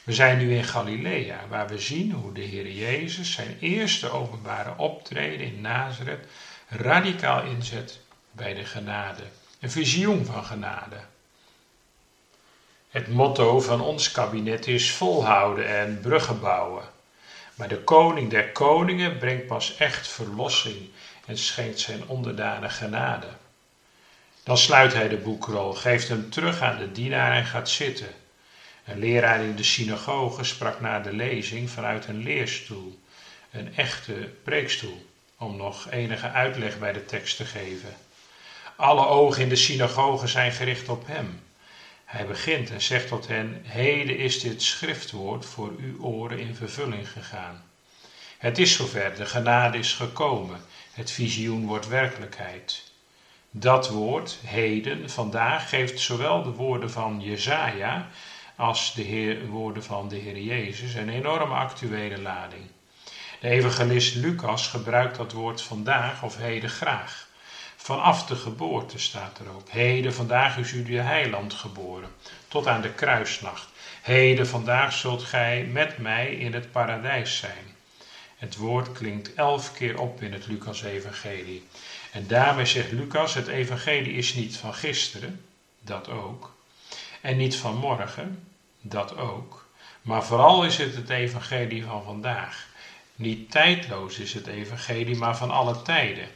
We 0.05 0.12
zijn 0.12 0.38
nu 0.38 0.55
in 0.55 0.64
Galilea, 0.64 1.41
waar 1.49 1.68
we 1.68 1.78
zien 1.78 2.12
hoe 2.12 2.32
de 2.32 2.41
Heer 2.41 2.70
Jezus 2.70 3.32
zijn 3.32 3.57
eerste 3.61 4.11
openbare 4.11 4.76
optreden 4.76 5.47
in 5.47 5.61
Nazareth 5.61 6.26
radicaal 6.68 7.43
inzet 7.43 8.01
bij 8.32 8.55
de 8.55 8.64
genade. 8.64 9.22
Een 9.61 9.70
visioen 9.70 10.24
van 10.24 10.45
genade. 10.45 10.97
Het 12.91 13.09
motto 13.09 13.61
van 13.61 13.80
ons 13.80 14.11
kabinet 14.11 14.66
is 14.66 14.91
volhouden 14.91 15.66
en 15.66 16.01
bruggen 16.01 16.41
bouwen. 16.41 16.84
Maar 17.55 17.68
de 17.68 17.78
koning 17.78 18.30
der 18.30 18.49
koningen 18.49 19.18
brengt 19.18 19.47
pas 19.47 19.76
echt 19.76 20.09
verlossing 20.09 20.88
en 21.26 21.38
schenkt 21.38 21.80
zijn 21.80 22.07
onderdanen 22.07 22.70
genade. 22.70 23.26
Dan 24.43 24.59
sluit 24.59 24.93
hij 24.93 25.09
de 25.09 25.16
boekrol, 25.16 25.72
geeft 25.72 26.09
hem 26.09 26.30
terug 26.30 26.61
aan 26.61 26.78
de 26.78 26.93
dienaar 26.93 27.32
en 27.32 27.45
gaat 27.45 27.68
zitten. 27.68 28.14
Een 28.84 28.99
leraar 28.99 29.41
in 29.41 29.57
de 29.57 29.62
synagoge 29.62 30.45
sprak 30.45 30.80
na 30.80 31.01
de 31.01 31.12
lezing 31.12 31.70
vanuit 31.70 32.07
een 32.07 32.22
leerstoel, 32.22 32.99
een 33.51 33.76
echte 33.76 34.30
preekstoel, 34.43 35.07
om 35.38 35.57
nog 35.57 35.91
enige 35.91 36.30
uitleg 36.30 36.78
bij 36.78 36.93
de 36.93 37.05
tekst 37.05 37.36
te 37.36 37.45
geven. 37.45 37.97
Alle 38.76 39.07
ogen 39.07 39.43
in 39.43 39.49
de 39.49 39.57
synagoge 39.57 40.26
zijn 40.26 40.53
gericht 40.53 40.88
op 40.88 41.07
hem. 41.07 41.41
Hij 42.11 42.27
begint 42.27 42.71
en 42.71 42.81
zegt 42.81 43.09
tot 43.09 43.27
hen: 43.27 43.63
Heden 43.67 44.19
is 44.19 44.41
dit 44.41 44.63
schriftwoord 44.63 45.47
voor 45.47 45.73
uw 45.79 46.01
oren 46.01 46.39
in 46.39 46.55
vervulling 46.55 47.09
gegaan. 47.09 47.63
Het 48.39 48.59
is 48.59 48.73
zover, 48.77 49.15
de 49.17 49.27
genade 49.27 49.79
is 49.79 49.93
gekomen, 49.93 50.61
het 50.93 51.11
visioen 51.11 51.67
wordt 51.67 51.89
werkelijkheid. 51.89 52.93
Dat 53.51 53.89
woord, 53.89 54.39
heden, 54.45 55.11
vandaag, 55.11 55.69
geeft 55.69 56.01
zowel 56.01 56.43
de 56.43 56.51
woorden 56.51 56.91
van 56.91 57.21
Jezaja 57.21 58.09
als 58.57 58.95
de 58.95 59.47
woorden 59.49 59.85
van 59.85 60.09
de 60.09 60.17
Heer 60.17 60.39
Jezus 60.39 60.95
een 60.95 61.09
enorme 61.09 61.55
actuele 61.55 62.21
lading. 62.21 62.65
De 63.41 63.49
evangelist 63.49 64.15
Lucas 64.15 64.69
gebruikt 64.69 65.17
dat 65.17 65.33
woord 65.33 65.63
vandaag 65.63 66.23
of 66.23 66.37
heden 66.37 66.71
graag. 66.71 67.29
Vanaf 67.91 68.26
de 68.26 68.36
geboorte 68.36 68.99
staat 68.99 69.38
er 69.38 69.49
ook. 69.55 69.68
Heden, 69.68 70.14
vandaag 70.14 70.57
is 70.57 70.72
u 70.72 70.82
de 70.82 71.01
heiland 71.01 71.55
geboren, 71.55 72.09
tot 72.49 72.66
aan 72.66 72.80
de 72.80 72.93
kruisnacht. 72.93 73.68
Heden, 74.03 74.47
vandaag 74.47 74.93
zult 74.93 75.22
gij 75.22 75.64
met 75.64 75.99
mij 75.99 76.34
in 76.34 76.53
het 76.55 76.70
paradijs 76.70 77.36
zijn. 77.36 77.74
Het 78.36 78.57
woord 78.57 78.93
klinkt 78.93 79.34
elf 79.34 79.72
keer 79.72 80.01
op 80.01 80.22
in 80.22 80.32
het 80.32 80.47
Lucas-evangelie. 80.47 81.66
En 82.12 82.26
daarmee 82.26 82.64
zegt 82.64 82.93
Lucas, 82.93 83.34
het 83.34 83.47
evangelie 83.47 84.12
is 84.12 84.34
niet 84.34 84.57
van 84.57 84.74
gisteren, 84.74 85.45
dat 85.80 86.09
ook. 86.09 86.55
En 87.20 87.36
niet 87.36 87.57
van 87.57 87.76
morgen, 87.76 88.49
dat 88.80 89.16
ook. 89.16 89.66
Maar 90.03 90.24
vooral 90.24 90.64
is 90.64 90.76
het 90.76 90.95
het 90.95 91.11
evangelie 91.11 91.84
van 91.84 92.03
vandaag. 92.05 92.66
Niet 93.14 93.51
tijdloos 93.51 94.18
is 94.18 94.34
het 94.34 94.47
evangelie, 94.47 95.16
maar 95.16 95.36
van 95.36 95.51
alle 95.51 95.82
tijden. 95.82 96.28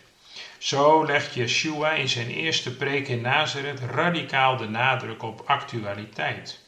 Zo 0.64 1.04
legt 1.04 1.34
Yeshua 1.34 1.92
in 1.92 2.08
zijn 2.08 2.28
eerste 2.30 2.70
preek 2.70 3.08
in 3.08 3.20
Nazareth 3.20 3.80
radicaal 3.80 4.56
de 4.56 4.68
nadruk 4.68 5.22
op 5.22 5.42
actualiteit. 5.44 6.60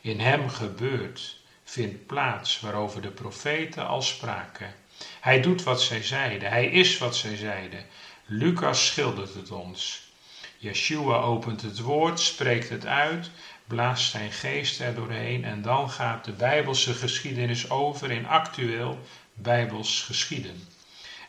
In 0.00 0.20
hem 0.20 0.48
gebeurt, 0.48 1.36
vindt 1.64 2.06
plaats 2.06 2.60
waarover 2.60 3.00
de 3.00 3.10
profeten 3.10 3.86
al 3.86 4.02
spraken. 4.02 4.74
Hij 5.20 5.40
doet 5.40 5.62
wat 5.62 5.82
zij 5.82 6.02
zeiden, 6.02 6.48
hij 6.48 6.66
is 6.66 6.98
wat 6.98 7.16
zij 7.16 7.36
zeiden. 7.36 7.84
Lucas 8.24 8.86
schildert 8.86 9.34
het 9.34 9.50
ons. 9.50 10.02
Yeshua 10.56 11.16
opent 11.16 11.62
het 11.62 11.78
woord, 11.78 12.20
spreekt 12.20 12.68
het 12.68 12.86
uit, 12.86 13.30
blaast 13.66 14.10
zijn 14.10 14.32
geest 14.32 14.80
er 14.80 14.94
doorheen 14.94 15.44
en 15.44 15.62
dan 15.62 15.90
gaat 15.90 16.24
de 16.24 16.32
Bijbelse 16.32 16.94
geschiedenis 16.94 17.70
over 17.70 18.10
in 18.10 18.26
actueel 18.26 18.98
Bijbels 19.34 20.02
geschieden. 20.02 20.66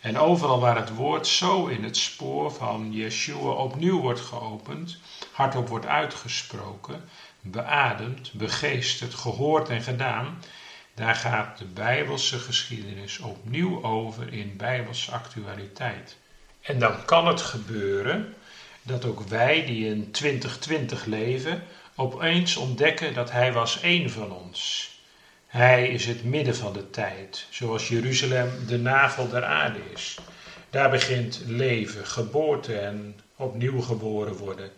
En 0.02 0.18
overal 0.18 0.60
waar 0.60 0.76
het 0.76 0.90
woord 0.90 1.28
zo 1.28 1.66
in 1.66 1.84
het 1.84 1.98
spoor 1.98 2.52
van 2.52 2.92
Yeshua 2.92 3.52
opnieuw 3.52 4.00
wordt 4.00 4.20
geopend, 4.20 4.98
hardop 5.32 5.68
wordt 5.68 5.86
uitgesproken, 5.86 7.04
beademd, 7.42 8.30
begeesterd, 8.34 9.14
gehoord 9.14 9.70
en 9.70 9.82
gedaan, 9.82 10.38
daar 10.94 11.16
gaat 11.16 11.58
de 11.58 11.66
Bijbelse 11.66 12.40
geschiedenis 12.40 13.20
opnieuw 13.20 13.84
over 13.84 14.34
in 14.34 14.56
Bijbelse 14.58 15.12
actualiteit. 15.12 16.18
En 16.62 16.80
dan 16.80 17.06
kan 17.06 17.28
het 17.28 17.42
gebeuren 17.42 18.28
dat 18.82 19.06
ook 19.06 19.22
wij 19.22 19.64
die 19.66 19.86
in 19.86 20.12
2020 20.12 21.06
leven, 21.06 21.62
opeens 21.96 22.56
ontdekken 22.56 23.14
dat 23.14 23.32
Hij 23.32 23.54
was 23.54 23.80
één 23.80 24.10
van 24.10 24.32
ons. 24.32 24.91
Hij 25.52 25.88
is 25.88 26.06
het 26.06 26.24
midden 26.24 26.56
van 26.56 26.74
de 26.74 26.90
tijd, 26.90 27.48
zoals 27.50 27.88
Jeruzalem 27.88 28.66
de 28.68 28.78
navel 28.78 29.30
der 29.30 29.44
aarde 29.44 29.80
is. 29.94 30.18
Daar 30.70 30.90
begint 30.90 31.42
leven, 31.46 32.08
geboorte 32.08 32.78
en 32.78 33.20
opnieuw 33.36 33.82
geboren 33.82 34.34
worden. 34.34 34.72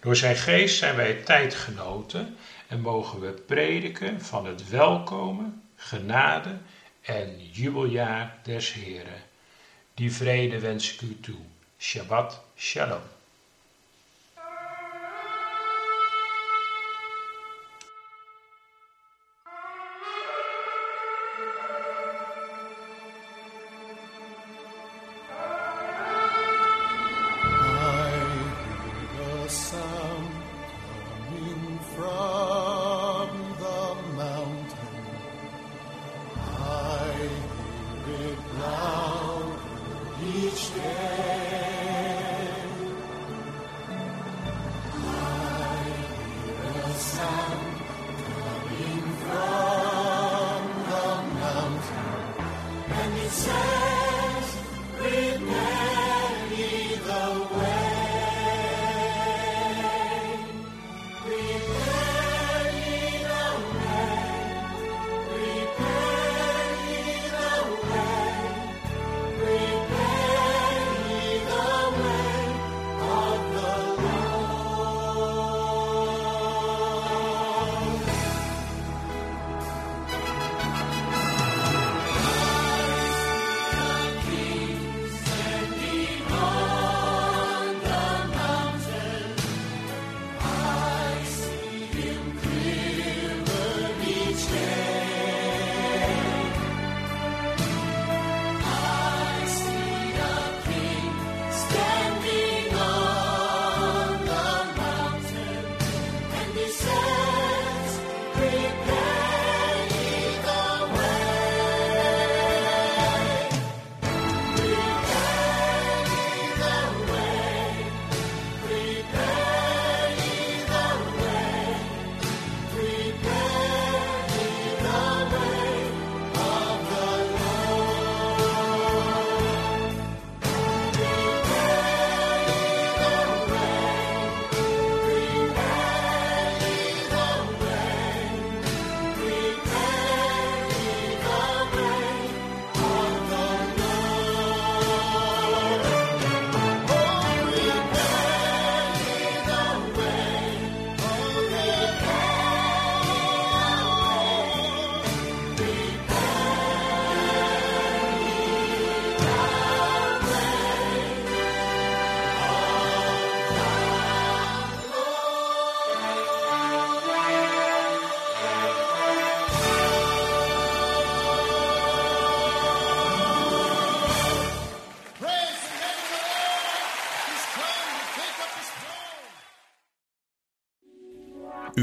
Door 0.00 0.16
zijn 0.16 0.36
geest 0.36 0.78
zijn 0.78 0.96
wij 0.96 1.14
tijdgenoten 1.14 2.36
en 2.66 2.80
mogen 2.80 3.20
we 3.20 3.30
prediken 3.30 4.20
van 4.20 4.46
het 4.46 4.68
welkomen, 4.68 5.62
genade 5.76 6.56
en 7.02 7.50
jubeljaar 7.50 8.38
des 8.42 8.72
Heren. 8.72 9.22
Die 9.94 10.12
vrede 10.12 10.58
wens 10.58 10.94
ik 10.94 11.00
u 11.00 11.20
toe. 11.20 11.40
Shabbat 11.78 12.42
Shalom. 12.56 13.17
inside. 53.28 53.57